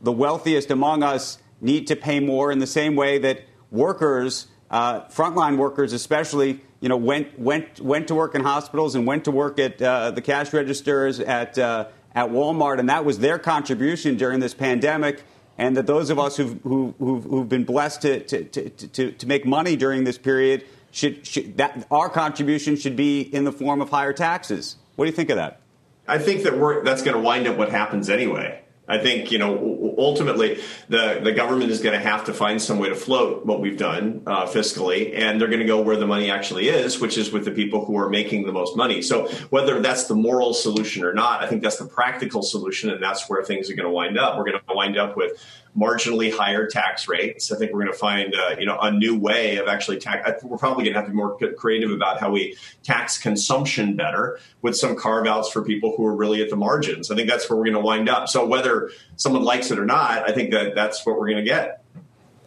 the 0.00 0.10
wealthiest 0.10 0.70
among 0.72 1.04
us 1.04 1.38
need 1.60 1.86
to 1.86 1.96
pay 1.96 2.18
more 2.18 2.50
in 2.50 2.58
the 2.58 2.66
same 2.66 2.96
way 2.96 3.18
that 3.18 3.42
workers, 3.70 4.48
uh, 4.68 5.02
frontline 5.02 5.56
workers 5.56 5.92
especially, 5.92 6.60
you 6.80 6.88
know, 6.88 6.96
went 6.96 7.38
went 7.38 7.80
went 7.80 8.08
to 8.08 8.16
work 8.16 8.34
in 8.34 8.42
hospitals 8.42 8.96
and 8.96 9.06
went 9.06 9.24
to 9.26 9.30
work 9.30 9.60
at 9.60 9.80
uh, 9.80 10.10
the 10.10 10.20
cash 10.20 10.52
registers 10.52 11.20
at 11.20 11.56
uh, 11.56 11.86
at 12.14 12.30
Walmart, 12.30 12.80
and 12.80 12.88
that 12.88 13.04
was 13.04 13.20
their 13.20 13.38
contribution 13.38 14.16
during 14.16 14.40
this 14.40 14.54
pandemic. 14.54 15.22
And 15.56 15.76
that 15.76 15.86
those 15.86 16.10
of 16.10 16.18
us 16.18 16.36
who've, 16.36 16.60
who, 16.62 16.94
who've, 16.98 17.24
who've 17.24 17.48
been 17.48 17.64
blessed 17.64 18.02
to, 18.02 18.20
to, 18.20 18.68
to, 18.70 19.12
to, 19.12 19.26
make 19.26 19.46
money 19.46 19.76
during 19.76 20.04
this 20.04 20.18
period 20.18 20.64
should, 20.90 21.26
should 21.26 21.56
that 21.58 21.86
our 21.90 22.08
contribution 22.08 22.76
should 22.76 22.96
be 22.96 23.20
in 23.20 23.44
the 23.44 23.52
form 23.52 23.80
of 23.80 23.90
higher 23.90 24.12
taxes. 24.12 24.76
What 24.96 25.04
do 25.04 25.10
you 25.10 25.16
think 25.16 25.30
of 25.30 25.36
that? 25.36 25.60
I 26.08 26.18
think 26.18 26.42
that 26.42 26.58
we're, 26.58 26.84
that's 26.84 27.02
going 27.02 27.16
to 27.16 27.22
wind 27.22 27.46
up 27.46 27.56
what 27.56 27.70
happens 27.70 28.10
anyway. 28.10 28.62
I 28.86 28.98
think 28.98 29.32
you 29.32 29.38
know 29.38 29.93
ultimately 29.98 30.60
the 30.88 31.20
the 31.22 31.32
government 31.32 31.70
is 31.70 31.80
going 31.80 31.98
to 31.98 32.04
have 32.04 32.24
to 32.24 32.34
find 32.34 32.60
some 32.60 32.78
way 32.78 32.88
to 32.88 32.94
float 32.94 33.44
what 33.46 33.60
we've 33.60 33.78
done 33.78 34.22
uh, 34.26 34.46
fiscally, 34.46 35.16
and 35.16 35.40
they're 35.40 35.48
going 35.48 35.60
to 35.60 35.66
go 35.66 35.80
where 35.80 35.96
the 35.96 36.06
money 36.06 36.30
actually 36.30 36.68
is, 36.68 37.00
which 37.00 37.18
is 37.18 37.32
with 37.32 37.44
the 37.44 37.50
people 37.50 37.84
who 37.84 37.96
are 37.96 38.08
making 38.08 38.46
the 38.46 38.52
most 38.52 38.76
money. 38.76 39.02
So 39.02 39.28
whether 39.50 39.80
that's 39.80 40.04
the 40.04 40.14
moral 40.14 40.54
solution 40.54 41.04
or 41.04 41.12
not, 41.12 41.42
I 41.42 41.46
think 41.46 41.62
that's 41.62 41.78
the 41.78 41.86
practical 41.86 42.42
solution, 42.42 42.90
and 42.90 43.02
that's 43.02 43.28
where 43.28 43.42
things 43.42 43.70
are 43.70 43.74
going 43.74 43.88
to 43.88 43.92
wind 43.92 44.18
up. 44.18 44.36
We're 44.36 44.44
going 44.44 44.58
to 44.58 44.74
wind 44.74 44.96
up 44.96 45.16
with 45.16 45.32
marginally 45.76 46.32
higher 46.32 46.66
tax 46.68 47.08
rates. 47.08 47.50
I 47.50 47.56
think 47.56 47.72
we're 47.72 47.80
going 47.80 47.92
to 47.92 47.98
find 47.98 48.34
uh, 48.34 48.56
you 48.58 48.66
know 48.66 48.78
a 48.78 48.90
new 48.90 49.18
way 49.18 49.56
of 49.56 49.68
actually 49.68 49.98
tax. 49.98 50.42
We're 50.42 50.58
probably 50.58 50.84
going 50.84 50.94
to 50.94 51.00
have 51.00 51.06
to 51.06 51.10
be 51.10 51.16
more 51.16 51.36
creative 51.56 51.90
about 51.90 52.20
how 52.20 52.30
we 52.30 52.56
tax 52.82 53.18
consumption 53.18 53.96
better 53.96 54.38
with 54.62 54.76
some 54.76 54.96
carve 54.96 55.26
outs 55.26 55.50
for 55.50 55.62
people 55.62 55.94
who 55.96 56.06
are 56.06 56.14
really 56.14 56.42
at 56.42 56.50
the 56.50 56.56
margins. 56.56 57.10
I 57.10 57.16
think 57.16 57.28
that's 57.28 57.48
where 57.48 57.56
we're 57.56 57.64
going 57.64 57.74
to 57.74 57.80
wind 57.80 58.08
up. 58.08 58.28
So 58.28 58.46
whether 58.46 58.90
someone 59.16 59.42
likes 59.42 59.70
it 59.70 59.78
or 59.78 59.83
not, 59.84 60.28
I 60.28 60.32
think 60.32 60.50
that 60.52 60.74
that's 60.74 61.04
what 61.04 61.18
we're 61.18 61.28
going 61.30 61.44
to 61.44 61.50
get. 61.50 61.84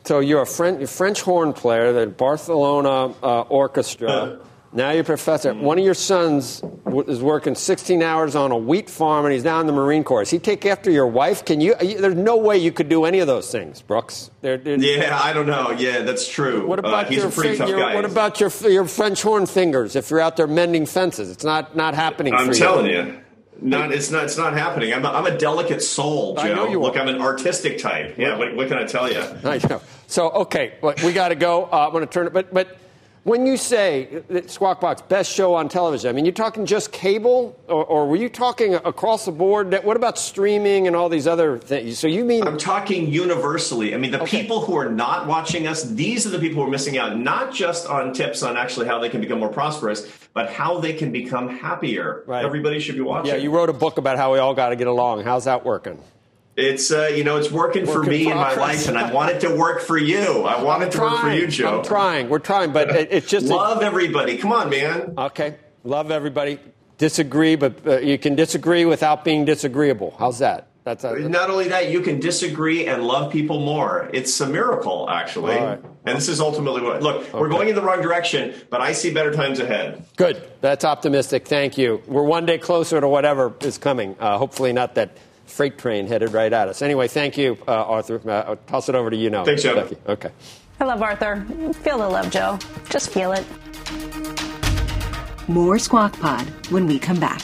So 0.05 0.19
you're 0.19 0.41
a 0.41 0.45
French, 0.45 0.89
French 0.89 1.21
horn 1.21 1.51
player, 1.53 1.91
the 1.91 2.07
Barcelona 2.07 3.13
uh, 3.21 3.41
Orchestra. 3.41 4.39
Now 4.73 4.91
you're 4.91 5.01
a 5.01 5.05
professor. 5.05 5.53
One 5.53 5.79
of 5.79 5.85
your 5.85 5.93
sons 5.93 6.61
is 7.07 7.21
working 7.21 7.55
16 7.55 8.03
hours 8.03 8.35
on 8.35 8.51
a 8.51 8.57
wheat 8.57 8.89
farm, 8.89 9.25
and 9.25 9.33
he's 9.33 9.43
now 9.43 9.59
in 9.59 9.67
the 9.67 9.73
Marine 9.73 10.03
Corps. 10.03 10.21
Does 10.21 10.29
he 10.29 10.39
take 10.39 10.65
after 10.65 10.91
your 10.91 11.07
wife? 11.07 11.45
Can 11.45 11.61
you? 11.61 11.73
There's 11.75 12.15
no 12.15 12.37
way 12.37 12.57
you 12.57 12.71
could 12.71 12.89
do 12.89 13.05
any 13.05 13.19
of 13.19 13.27
those 13.27 13.51
things, 13.51 13.81
Brooks. 13.81 14.29
They're, 14.41 14.57
they're, 14.57 14.77
yeah, 14.77 15.19
I 15.21 15.33
don't 15.33 15.47
know. 15.47 15.71
Yeah, 15.71 16.01
that's 16.01 16.27
true. 16.27 16.67
What 16.67 16.79
uh, 16.79 16.87
about 16.87 17.07
uh, 17.07 17.09
your, 17.09 17.67
your 17.67 17.93
What 17.95 18.05
about 18.05 18.39
your 18.39 18.51
your 18.69 18.85
French 18.85 19.21
horn 19.21 19.45
fingers? 19.45 19.95
If 19.95 20.09
you're 20.09 20.19
out 20.19 20.37
there 20.37 20.47
mending 20.47 20.85
fences, 20.85 21.31
it's 21.31 21.45
not 21.45 21.75
not 21.75 21.95
happening. 21.95 22.33
I'm 22.33 22.51
telling 22.51 22.87
you. 22.87 23.03
you. 23.03 23.19
Not, 23.59 23.91
it's 23.91 24.11
not. 24.11 24.25
It's 24.25 24.37
not 24.37 24.53
happening. 24.53 24.93
I'm 24.93 25.03
a, 25.03 25.09
I'm 25.09 25.25
a 25.25 25.37
delicate 25.37 25.81
soul, 25.81 26.35
Joe. 26.35 26.41
I 26.41 26.53
know 26.53 26.67
you 26.67 26.79
Look, 26.79 26.95
are. 26.95 26.99
I'm 26.99 27.07
an 27.07 27.21
artistic 27.21 27.79
type. 27.79 28.15
Yeah. 28.17 28.37
What, 28.37 28.55
what 28.55 28.67
can 28.67 28.77
I 28.77 28.85
tell 28.85 29.11
you? 29.11 29.19
I 29.43 29.59
know. 29.67 29.81
So 30.07 30.29
okay, 30.29 30.73
we 31.03 31.11
got 31.13 31.29
to 31.29 31.35
go. 31.35 31.65
Uh, 31.65 31.85
I'm 31.87 31.91
going 31.91 32.05
to 32.05 32.11
turn 32.11 32.27
it. 32.27 32.33
But 32.33 32.53
but 32.53 32.77
when 33.27 33.45
you 33.45 33.57
say 33.57 34.23
Squawk 34.45 34.79
Box 34.79 35.01
best 35.01 35.29
show 35.29 35.53
on 35.53 35.67
television, 35.67 36.09
I 36.09 36.13
mean, 36.13 36.23
you're 36.23 36.33
talking 36.33 36.65
just 36.65 36.93
cable, 36.93 37.59
or, 37.67 37.83
or, 37.83 38.07
were 38.07 38.15
you 38.15 38.29
talking 38.29 38.75
across 38.75 39.25
the 39.25 39.33
board? 39.33 39.77
What 39.83 39.97
about 39.97 40.17
streaming 40.17 40.87
and 40.87 40.95
all 40.95 41.09
these 41.09 41.27
other 41.27 41.57
things? 41.57 41.99
So 41.99 42.07
you 42.07 42.23
mean 42.23 42.47
I'm 42.47 42.57
talking 42.57 43.11
universally. 43.11 43.93
I 43.93 43.97
mean, 43.97 44.11
the 44.11 44.21
okay. 44.21 44.39
people 44.39 44.61
who 44.61 44.77
are 44.77 44.89
not 44.89 45.27
watching 45.27 45.67
us, 45.67 45.83
these 45.83 46.25
are 46.25 46.29
the 46.29 46.39
people 46.39 46.63
who 46.63 46.69
are 46.69 46.71
missing 46.71 46.97
out, 46.97 47.17
not 47.17 47.53
just 47.53 47.85
on 47.85 48.13
tips 48.13 48.43
on 48.43 48.55
actually 48.55 48.87
how 48.87 48.97
they 48.99 49.09
can 49.09 49.19
become 49.19 49.39
more 49.39 49.49
prosperous, 49.49 50.09
but 50.33 50.49
how 50.49 50.79
they 50.79 50.93
can 50.93 51.11
become 51.11 51.49
happier. 51.49 52.23
Right. 52.27 52.45
Everybody 52.45 52.79
should 52.79 52.95
be 52.95 53.01
watching. 53.01 53.33
Yeah, 53.33 53.41
you 53.41 53.51
wrote 53.51 53.69
a 53.69 53.73
book 53.73 53.97
about 53.97 54.17
how 54.17 54.31
we 54.31 54.39
all 54.39 54.53
got 54.53 54.69
to 54.69 54.77
get 54.77 54.87
along. 54.87 55.25
How's 55.25 55.43
that 55.43 55.65
working? 55.65 56.01
It's 56.57 56.89
uh, 56.91 57.11
you 57.15 57.23
know 57.23 57.37
it's 57.37 57.51
working, 57.51 57.85
working 57.85 58.03
for 58.03 58.09
me 58.09 58.31
in 58.31 58.35
my 58.35 58.55
life, 58.55 58.87
and 58.87 58.97
I 58.97 59.13
want 59.13 59.29
it 59.29 59.41
to 59.41 59.55
work 59.55 59.79
for 59.79 59.95
you. 59.95 60.43
I 60.43 60.63
want 60.63 60.81
I'm 60.81 60.87
it 60.87 60.91
to 60.91 60.97
trying. 60.97 61.11
work 61.11 61.21
for 61.21 61.31
you, 61.31 61.47
Joe. 61.47 61.77
I'm 61.77 61.85
trying. 61.85 62.29
We're 62.29 62.39
trying, 62.39 62.73
but 62.73 62.89
it, 62.89 63.09
it's 63.11 63.29
just 63.29 63.45
love 63.45 63.83
a, 63.83 63.85
everybody. 63.85 64.37
Come 64.37 64.51
on, 64.51 64.71
man. 64.71 65.13
Okay, 65.15 65.55
love 65.83 66.09
everybody. 66.09 66.57
Disagree, 66.97 67.55
but 67.55 67.85
uh, 67.85 67.99
you 67.99 68.17
can 68.17 68.33
disagree 68.33 68.85
without 68.85 69.23
being 69.23 69.45
disagreeable. 69.45 70.15
How's 70.17 70.39
that? 70.39 70.69
That's 70.83 71.03
a, 71.03 71.19
not 71.19 71.51
only 71.51 71.67
that 71.67 71.91
you 71.91 72.01
can 72.01 72.19
disagree 72.19 72.87
and 72.87 73.03
love 73.03 73.31
people 73.31 73.59
more. 73.59 74.09
It's 74.11 74.39
a 74.41 74.47
miracle, 74.47 75.07
actually. 75.09 75.57
Right. 75.57 75.79
And 76.05 76.17
this 76.17 76.27
is 76.27 76.39
ultimately 76.39 76.81
what. 76.81 77.03
Look, 77.03 77.17
okay. 77.17 77.37
we're 77.37 77.49
going 77.49 77.67
in 77.67 77.75
the 77.75 77.83
wrong 77.83 78.01
direction, 78.01 78.55
but 78.71 78.81
I 78.81 78.93
see 78.93 79.13
better 79.13 79.31
times 79.31 79.59
ahead. 79.59 80.03
Good. 80.15 80.41
That's 80.61 80.85
optimistic. 80.85 81.47
Thank 81.47 81.77
you. 81.77 82.01
We're 82.07 82.23
one 82.23 82.47
day 82.47 82.57
closer 82.57 82.99
to 82.99 83.07
whatever 83.07 83.53
is 83.59 83.77
coming. 83.77 84.15
Uh, 84.19 84.39
hopefully, 84.39 84.73
not 84.73 84.95
that 84.95 85.17
freight 85.47 85.77
train 85.77 86.07
headed 86.07 86.33
right 86.33 86.51
at 86.51 86.67
us. 86.67 86.81
Anyway, 86.81 87.07
thank 87.07 87.37
you, 87.37 87.57
uh, 87.67 87.71
Arthur. 87.71 88.21
Uh, 88.25 88.43
I'll 88.47 88.55
toss 88.67 88.89
it 88.89 88.95
over 88.95 89.09
to 89.09 89.17
you 89.17 89.29
now. 89.29 89.43
Thanks, 89.43 89.63
Joe. 89.63 89.75
Becky. 89.75 89.97
Okay. 90.07 90.31
I 90.79 90.85
love 90.85 91.01
Arthur. 91.01 91.45
Feel 91.81 91.97
the 91.97 92.07
love, 92.07 92.29
Joe. 92.29 92.59
Just 92.89 93.09
feel 93.09 93.31
it. 93.31 93.45
More 95.47 95.79
Squawk 95.79 96.13
Pod 96.19 96.45
when 96.71 96.87
we 96.87 96.99
come 96.99 97.19
back. 97.19 97.41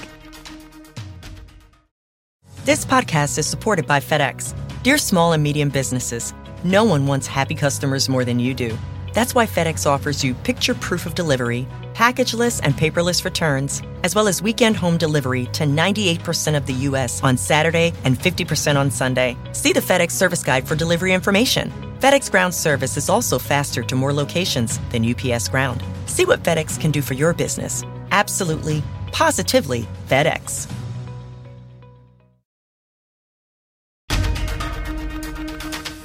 This 2.66 2.86
podcast 2.86 3.38
is 3.38 3.48
supported 3.48 3.88
by 3.88 4.00
FedEx. 4.00 4.54
Dear 4.84 4.98
small 4.98 5.34
and 5.34 5.42
medium 5.42 5.70
businesses, 5.70 6.34
no 6.63 6.84
one 6.84 7.08
wants 7.08 7.28
happy 7.28 7.56
customers 7.56 8.08
more 8.08 8.24
than 8.24 8.39
you 8.39 8.54
do. 8.54 8.78
That's 9.13 9.36
why 9.36 9.46
FedEx 9.46 9.86
offers 9.86 10.24
you 10.24 10.34
picture 10.34 10.74
proof 10.74 11.06
of 11.06 11.16
delivery, 11.16 11.68
packageless 11.93 12.60
and 12.63 12.73
paperless 12.73 13.23
returns, 13.23 13.82
as 14.03 14.15
well 14.15 14.27
as 14.27 14.41
weekend 14.41 14.75
home 14.75 14.97
delivery 14.97 15.45
to 15.53 15.63
98% 15.65 16.58
of 16.58 16.65
the 16.65 16.73
U.S. 16.89 17.21
on 17.21 17.38
Saturday 17.38 17.93
and 18.03 18.17
50% 18.17 18.75
on 18.75 18.89
Sunday. 18.89 19.38
See 19.51 19.73
the 19.73 19.79
FedEx 19.79 20.12
service 20.12 20.43
guide 20.43 20.67
for 20.67 20.75
delivery 20.75 21.13
information. 21.13 21.71
FedEx 21.99 22.32
Ground 22.32 22.53
service 22.53 22.97
is 22.97 23.10
also 23.10 23.38
faster 23.38 23.84
to 23.84 23.95
more 23.95 24.13
locations 24.13 24.79
than 24.89 25.06
UPS 25.06 25.47
Ground. 25.49 25.84
See 26.06 26.25
what 26.25 26.43
FedEx 26.43 26.79
can 26.79 26.91
do 26.91 27.01
for 27.01 27.13
your 27.13 27.34
business. 27.34 27.84
Absolutely, 28.12 28.82
positively 29.12 29.88
FedEx. 30.08 30.69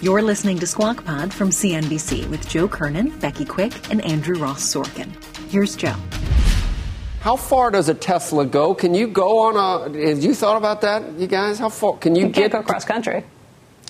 You're 0.00 0.22
listening 0.22 0.60
to 0.60 0.66
Squawk 0.68 1.04
Pod 1.04 1.34
from 1.34 1.50
CNBC 1.50 2.30
with 2.30 2.48
Joe 2.48 2.68
Kernan, 2.68 3.18
Becky 3.18 3.44
Quick, 3.44 3.90
and 3.90 4.00
Andrew 4.04 4.36
Ross 4.36 4.62
Sorkin. 4.62 5.12
Here's 5.48 5.76
Joe. 5.76 5.94
How 7.20 7.36
far 7.36 7.70
does 7.70 7.88
a 7.88 7.94
Tesla 7.94 8.44
go? 8.44 8.74
Can 8.74 8.94
you 8.94 9.08
go 9.08 9.38
on 9.38 9.56
a? 9.56 10.08
Have 10.08 10.22
you 10.22 10.34
thought 10.34 10.56
about 10.56 10.82
that, 10.82 11.18
you 11.18 11.26
guys? 11.26 11.58
How 11.58 11.70
far 11.70 11.96
can 11.96 12.14
you, 12.14 12.26
you 12.26 12.32
get 12.32 12.52
go 12.52 12.62
cross 12.62 12.84
country? 12.84 13.24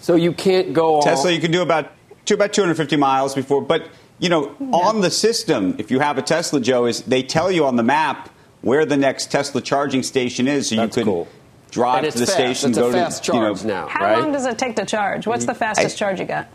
So 0.00 0.14
you 0.14 0.32
can't 0.32 0.72
go 0.72 1.02
Tesla. 1.02 1.32
You 1.32 1.40
can 1.40 1.50
do 1.50 1.62
about 1.62 1.90
to 2.26 2.34
about 2.34 2.52
250 2.52 2.96
miles 2.96 3.34
before, 3.34 3.60
but 3.60 3.88
you 4.18 4.28
know, 4.28 4.54
yeah. 4.60 4.66
on 4.68 5.00
the 5.00 5.10
system, 5.10 5.74
if 5.78 5.90
you 5.90 5.98
have 5.98 6.16
a 6.16 6.22
Tesla, 6.22 6.60
Joe, 6.60 6.86
is 6.86 7.02
they 7.02 7.22
tell 7.22 7.50
you 7.50 7.66
on 7.66 7.76
the 7.76 7.82
map 7.82 8.30
where 8.62 8.86
the 8.86 8.96
next 8.96 9.30
Tesla 9.30 9.60
charging 9.60 10.02
station 10.02 10.46
is, 10.46 10.68
so 10.68 10.76
That's 10.76 10.96
you 10.96 11.02
could 11.02 11.08
cool 11.08 11.28
drive 11.70 12.12
to 12.12 12.18
the 12.18 12.26
fast. 12.26 12.32
station. 12.32 12.70
It's 12.70 12.78
go 12.78 12.88
a 12.88 12.92
fast 12.92 13.24
to, 13.24 13.32
charge 13.32 13.62
you 13.62 13.68
know, 13.68 13.82
now. 13.82 13.88
How 13.88 14.04
right? 14.04 14.18
long 14.18 14.32
does 14.32 14.46
it 14.46 14.58
take 14.58 14.76
to 14.76 14.86
charge? 14.86 15.26
What's 15.26 15.44
the 15.44 15.54
fastest 15.54 15.96
I, 15.96 15.98
charge 15.98 16.20
you 16.20 16.26
got? 16.26 16.46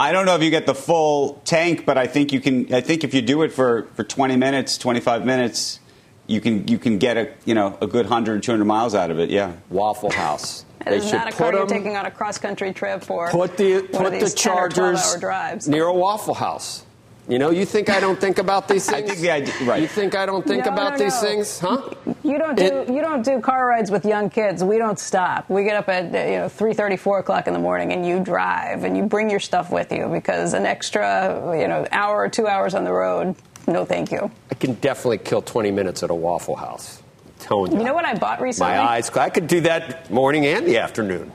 I 0.00 0.12
don't 0.12 0.24
know 0.24 0.34
if 0.34 0.42
you 0.42 0.48
get 0.48 0.64
the 0.64 0.74
full 0.74 1.42
tank, 1.44 1.84
but 1.84 1.98
I 1.98 2.06
think 2.06 2.32
you 2.32 2.40
can. 2.40 2.72
I 2.72 2.80
think 2.80 3.04
if 3.04 3.12
you 3.12 3.20
do 3.20 3.42
it 3.42 3.52
for, 3.52 3.82
for 3.94 4.02
20 4.02 4.34
minutes, 4.34 4.78
25 4.78 5.26
minutes, 5.26 5.78
you 6.26 6.40
can 6.40 6.66
you 6.68 6.78
can 6.78 6.96
get 6.96 7.18
a 7.18 7.34
you 7.44 7.54
know 7.54 7.76
a 7.82 7.86
good 7.86 8.06
100 8.06 8.42
200 8.42 8.64
miles 8.64 8.94
out 8.94 9.10
of 9.10 9.18
it. 9.20 9.28
Yeah. 9.28 9.52
Waffle 9.68 10.10
House. 10.10 10.64
It 10.86 10.94
is 10.94 11.12
not 11.12 11.28
a 11.28 11.32
car 11.32 11.52
you're 11.52 11.66
taking 11.66 11.96
on 11.96 12.06
a 12.06 12.10
cross 12.10 12.38
country 12.38 12.72
trip 12.72 13.10
or 13.10 13.28
put 13.28 13.58
the 13.58 13.82
put 13.82 14.18
the 14.18 14.32
Chargers 14.34 15.68
near 15.68 15.84
a 15.84 15.92
Waffle 15.92 16.32
House. 16.32 16.86
You 17.30 17.38
know, 17.38 17.50
you 17.50 17.64
think 17.64 17.88
I 17.88 18.00
don't 18.00 18.20
think 18.20 18.38
about 18.38 18.66
these 18.66 18.86
things? 18.90 19.04
I 19.04 19.06
think 19.06 19.20
the 19.20 19.30
idea, 19.30 19.54
right. 19.64 19.80
You 19.80 19.86
think 19.88 20.16
I 20.16 20.26
don't 20.26 20.44
think 20.44 20.64
No, 20.66 20.72
about 20.72 20.92
no, 20.94 20.98
these 21.04 21.14
no. 21.22 21.28
things, 21.28 21.58
huh? 21.60 21.80
You 22.24 22.38
don't 22.38 22.56
do 22.56 22.64
It- 22.64 22.88
you 22.88 23.00
don't 23.00 23.24
do 23.24 23.40
car 23.40 23.66
rides 23.66 23.90
with 23.90 24.04
young 24.04 24.28
kids. 24.30 24.64
We 24.64 24.78
don't 24.78 24.98
stop. 24.98 25.48
We 25.48 25.62
get 25.64 25.76
up 25.76 25.88
at 25.88 26.06
you 26.06 26.38
know 26.38 26.48
three 26.48 26.74
thirty, 26.74 26.96
four 26.96 27.20
o'clock 27.20 27.46
in 27.46 27.52
the 27.52 27.60
morning, 27.60 27.92
and 27.92 28.04
you 28.06 28.18
drive 28.20 28.82
and 28.84 28.96
you 28.96 29.04
bring 29.04 29.30
your 29.30 29.38
stuff 29.40 29.70
with 29.70 29.92
you 29.92 30.08
because 30.08 30.54
an 30.54 30.66
extra 30.66 31.56
you 31.58 31.68
know 31.68 31.86
hour 31.92 32.16
or 32.18 32.28
two 32.28 32.48
hours 32.48 32.74
on 32.74 32.82
the 32.84 32.92
road. 32.92 33.36
No, 33.68 33.84
thank 33.84 34.10
you. 34.10 34.28
I 34.50 34.54
can 34.56 34.74
definitely 34.74 35.18
kill 35.18 35.42
20 35.42 35.70
minutes 35.70 36.02
at 36.02 36.10
a 36.10 36.14
Waffle 36.14 36.56
House. 36.56 37.00
I'm 37.24 37.32
telling 37.38 37.72
you. 37.72 37.78
You 37.78 37.84
know 37.84 37.94
what 37.94 38.04
I 38.06 38.14
bought 38.14 38.40
recently? 38.40 38.72
My 38.72 38.80
eyes. 38.80 39.08
I 39.10 39.30
could 39.30 39.46
do 39.46 39.60
that 39.60 40.10
morning 40.10 40.46
and 40.46 40.66
the 40.66 40.78
afternoon. 40.78 41.30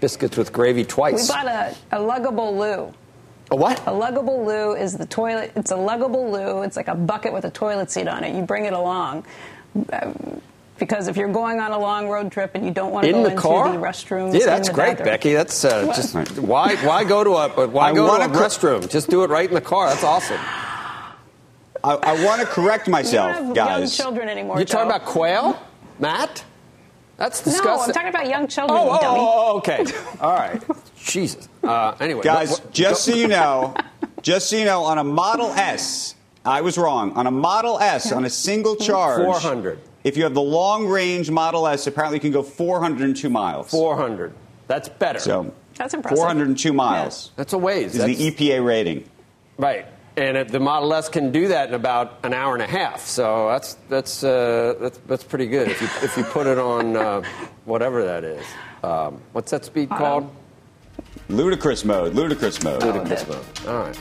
Biscuits 0.00 0.36
with 0.36 0.52
gravy 0.52 0.84
twice. 0.84 1.28
We 1.28 1.34
bought 1.34 1.46
a, 1.46 1.74
a 1.92 1.98
luggable 2.00 2.56
loo. 2.58 2.92
A 3.50 3.56
what? 3.56 3.78
A 3.80 3.90
luggable 3.90 4.44
loo 4.44 4.74
is 4.74 4.96
the 4.96 5.06
toilet. 5.06 5.52
It's 5.56 5.70
a 5.70 5.76
luggable 5.76 6.30
loo. 6.30 6.62
It's 6.62 6.76
like 6.76 6.88
a 6.88 6.94
bucket 6.94 7.32
with 7.32 7.44
a 7.44 7.50
toilet 7.50 7.90
seat 7.90 8.08
on 8.08 8.24
it. 8.24 8.34
You 8.34 8.42
bring 8.42 8.64
it 8.64 8.72
along. 8.72 9.24
Um, 9.92 10.40
because 10.78 11.08
if 11.08 11.16
you're 11.16 11.32
going 11.32 11.58
on 11.58 11.72
a 11.72 11.78
long 11.78 12.08
road 12.08 12.30
trip 12.30 12.50
and 12.54 12.62
you 12.64 12.70
don't 12.70 12.92
want 12.92 13.04
to 13.04 13.08
in 13.08 13.16
go 13.16 13.22
the 13.24 13.30
into 13.30 13.40
car? 13.42 13.72
the 13.72 13.78
restrooms, 13.78 14.38
Yeah, 14.38 14.44
that's 14.46 14.68
the 14.68 14.74
great, 14.74 14.90
bathroom. 14.98 15.06
Becky. 15.08 15.32
That's 15.32 15.64
uh, 15.64 15.86
just 15.94 16.14
why 16.38 16.76
why 16.84 17.04
go 17.04 17.24
to 17.24 17.30
a 17.30 17.66
why 17.68 17.90
I 17.90 17.94
go 17.94 18.06
to 18.18 18.24
a 18.24 18.28
cor- 18.28 18.42
restroom? 18.42 18.90
Just 18.90 19.08
do 19.08 19.22
it 19.24 19.30
right 19.30 19.48
in 19.48 19.54
the 19.54 19.60
car. 19.62 19.88
That's 19.88 20.04
awesome. 20.04 20.40
I, 21.84 21.94
I 21.94 22.24
want 22.24 22.40
to 22.40 22.46
correct 22.46 22.88
You 22.88 22.92
myself, 22.92 23.36
don't 23.36 23.46
have 23.46 23.54
guys. 23.54 23.78
young 23.98 24.04
children 24.06 24.28
anymore. 24.28 24.56
You're 24.58 24.66
talking 24.66 24.90
about 24.90 25.04
quail, 25.06 25.58
Matt? 25.98 26.44
That's 27.16 27.42
disgusting. 27.42 27.70
No. 27.74 27.82
I'm 27.84 27.92
talking 27.92 28.08
about 28.10 28.28
young 28.28 28.46
children, 28.48 28.78
Oh, 28.78 28.90
oh, 28.90 29.00
dummy. 29.00 29.20
oh, 29.20 29.52
oh, 29.52 29.56
okay. 29.58 29.84
All 30.20 30.34
right. 30.34 30.62
Jesus. 31.06 31.48
Uh, 31.62 31.94
anyway, 32.00 32.22
Guys, 32.22 32.50
what- 32.50 32.64
what- 32.64 32.72
just 32.72 33.06
go- 33.06 33.12
so 33.12 33.18
you 33.18 33.28
know, 33.28 33.74
just 34.22 34.50
so 34.50 34.56
you 34.56 34.64
know, 34.64 34.84
on 34.84 34.98
a 34.98 35.04
Model 35.04 35.50
S, 35.52 36.14
I 36.44 36.60
was 36.60 36.76
wrong. 36.78 37.12
On 37.16 37.26
a 37.26 37.30
Model 37.30 37.78
S, 37.80 38.12
on 38.12 38.24
a 38.24 38.30
single 38.30 38.76
charge, 38.76 39.22
400. 39.24 39.78
If 40.04 40.16
you 40.16 40.24
have 40.24 40.34
the 40.34 40.42
long 40.42 40.86
range 40.86 41.30
Model 41.30 41.66
S, 41.66 41.86
apparently 41.86 42.16
you 42.16 42.20
can 42.20 42.30
go 42.32 42.42
402 42.42 43.28
miles. 43.28 43.70
400. 43.70 44.32
That's 44.68 44.88
better. 44.88 45.18
So 45.18 45.52
That's 45.76 45.94
impressive. 45.94 46.18
402 46.18 46.72
miles 46.72 47.30
That's 47.36 47.52
a 47.52 47.58
ways. 47.58 47.94
is 47.94 47.98
That's, 48.04 48.16
the 48.18 48.30
EPA 48.30 48.64
rating. 48.64 49.04
right. 49.58 49.86
And 50.18 50.38
if 50.38 50.48
the 50.48 50.60
Model 50.60 50.94
S 50.94 51.10
can 51.10 51.30
do 51.30 51.48
that 51.48 51.68
in 51.68 51.74
about 51.74 52.20
an 52.24 52.32
hour 52.32 52.54
and 52.54 52.62
a 52.62 52.66
half. 52.66 53.00
So 53.06 53.48
that's 53.50 53.74
that's 53.90 54.24
uh, 54.24 54.74
that's, 54.80 54.96
that's 55.06 55.22
pretty 55.24 55.46
good 55.46 55.68
if 55.68 55.78
you 55.82 55.88
if 56.02 56.16
you 56.16 56.24
put 56.24 56.46
it 56.46 56.56
on 56.56 56.96
uh, 56.96 57.22
whatever 57.66 58.02
that 58.06 58.24
is. 58.24 58.42
Um, 58.82 59.20
what's 59.32 59.50
that 59.50 59.66
speed 59.66 59.90
called? 59.90 60.30
Ludicrous 61.28 61.84
mode. 61.84 62.14
Ludicrous 62.14 62.62
mode. 62.62 62.82
Ludicrous 62.82 63.26
mode. 63.28 63.44
All 63.66 63.78
right. 63.78 63.94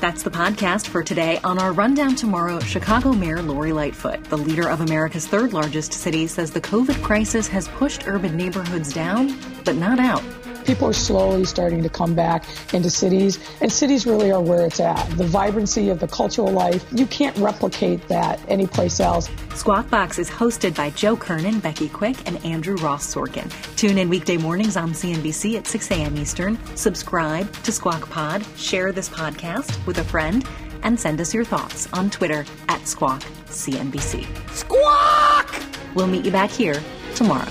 That's 0.00 0.22
the 0.22 0.30
podcast 0.30 0.86
for 0.86 1.02
today. 1.02 1.40
On 1.42 1.58
our 1.58 1.72
rundown 1.72 2.14
tomorrow, 2.14 2.60
Chicago 2.60 3.12
Mayor 3.12 3.42
Lori 3.42 3.72
Lightfoot, 3.72 4.22
the 4.24 4.36
leader 4.36 4.68
of 4.68 4.80
America's 4.82 5.26
third 5.26 5.52
largest 5.52 5.92
city, 5.92 6.26
says 6.26 6.50
the 6.50 6.60
COVID 6.60 7.02
crisis 7.02 7.48
has 7.48 7.66
pushed 7.68 8.06
urban 8.06 8.36
neighborhoods 8.36 8.92
down, 8.92 9.36
but 9.64 9.74
not 9.74 9.98
out. 9.98 10.22
People 10.66 10.88
are 10.88 10.92
slowly 10.92 11.44
starting 11.44 11.80
to 11.84 11.88
come 11.88 12.14
back 12.14 12.44
into 12.74 12.90
cities, 12.90 13.38
and 13.60 13.72
cities 13.72 14.04
really 14.04 14.32
are 14.32 14.42
where 14.42 14.66
it's 14.66 14.80
at. 14.80 15.08
The 15.10 15.24
vibrancy 15.24 15.90
of 15.90 16.00
the 16.00 16.08
cultural 16.08 16.50
life, 16.50 16.84
you 16.90 17.06
can't 17.06 17.36
replicate 17.38 18.06
that 18.08 18.40
anyplace 18.48 18.98
else. 18.98 19.30
Squawk 19.54 19.88
Box 19.88 20.18
is 20.18 20.28
hosted 20.28 20.74
by 20.74 20.90
Joe 20.90 21.16
Kernen, 21.16 21.62
Becky 21.62 21.88
Quick, 21.88 22.16
and 22.26 22.44
Andrew 22.44 22.74
Ross 22.76 23.14
Sorkin. 23.14 23.48
Tune 23.76 23.96
in 23.96 24.08
weekday 24.08 24.36
mornings 24.36 24.76
on 24.76 24.90
CNBC 24.90 25.56
at 25.56 25.68
6 25.68 25.90
a.m. 25.92 26.16
Eastern. 26.16 26.58
Subscribe 26.76 27.52
to 27.62 27.70
Squawk 27.70 28.10
Pod, 28.10 28.44
share 28.56 28.90
this 28.90 29.08
podcast 29.08 29.86
with 29.86 29.98
a 29.98 30.04
friend, 30.04 30.44
and 30.82 30.98
send 30.98 31.20
us 31.20 31.32
your 31.32 31.44
thoughts 31.44 31.88
on 31.92 32.10
Twitter 32.10 32.44
at 32.68 32.86
Squawk 32.88 33.22
CNBC. 33.46 34.26
Squawk! 34.50 35.62
We'll 35.94 36.08
meet 36.08 36.24
you 36.24 36.32
back 36.32 36.50
here 36.50 36.82
tomorrow. 37.14 37.50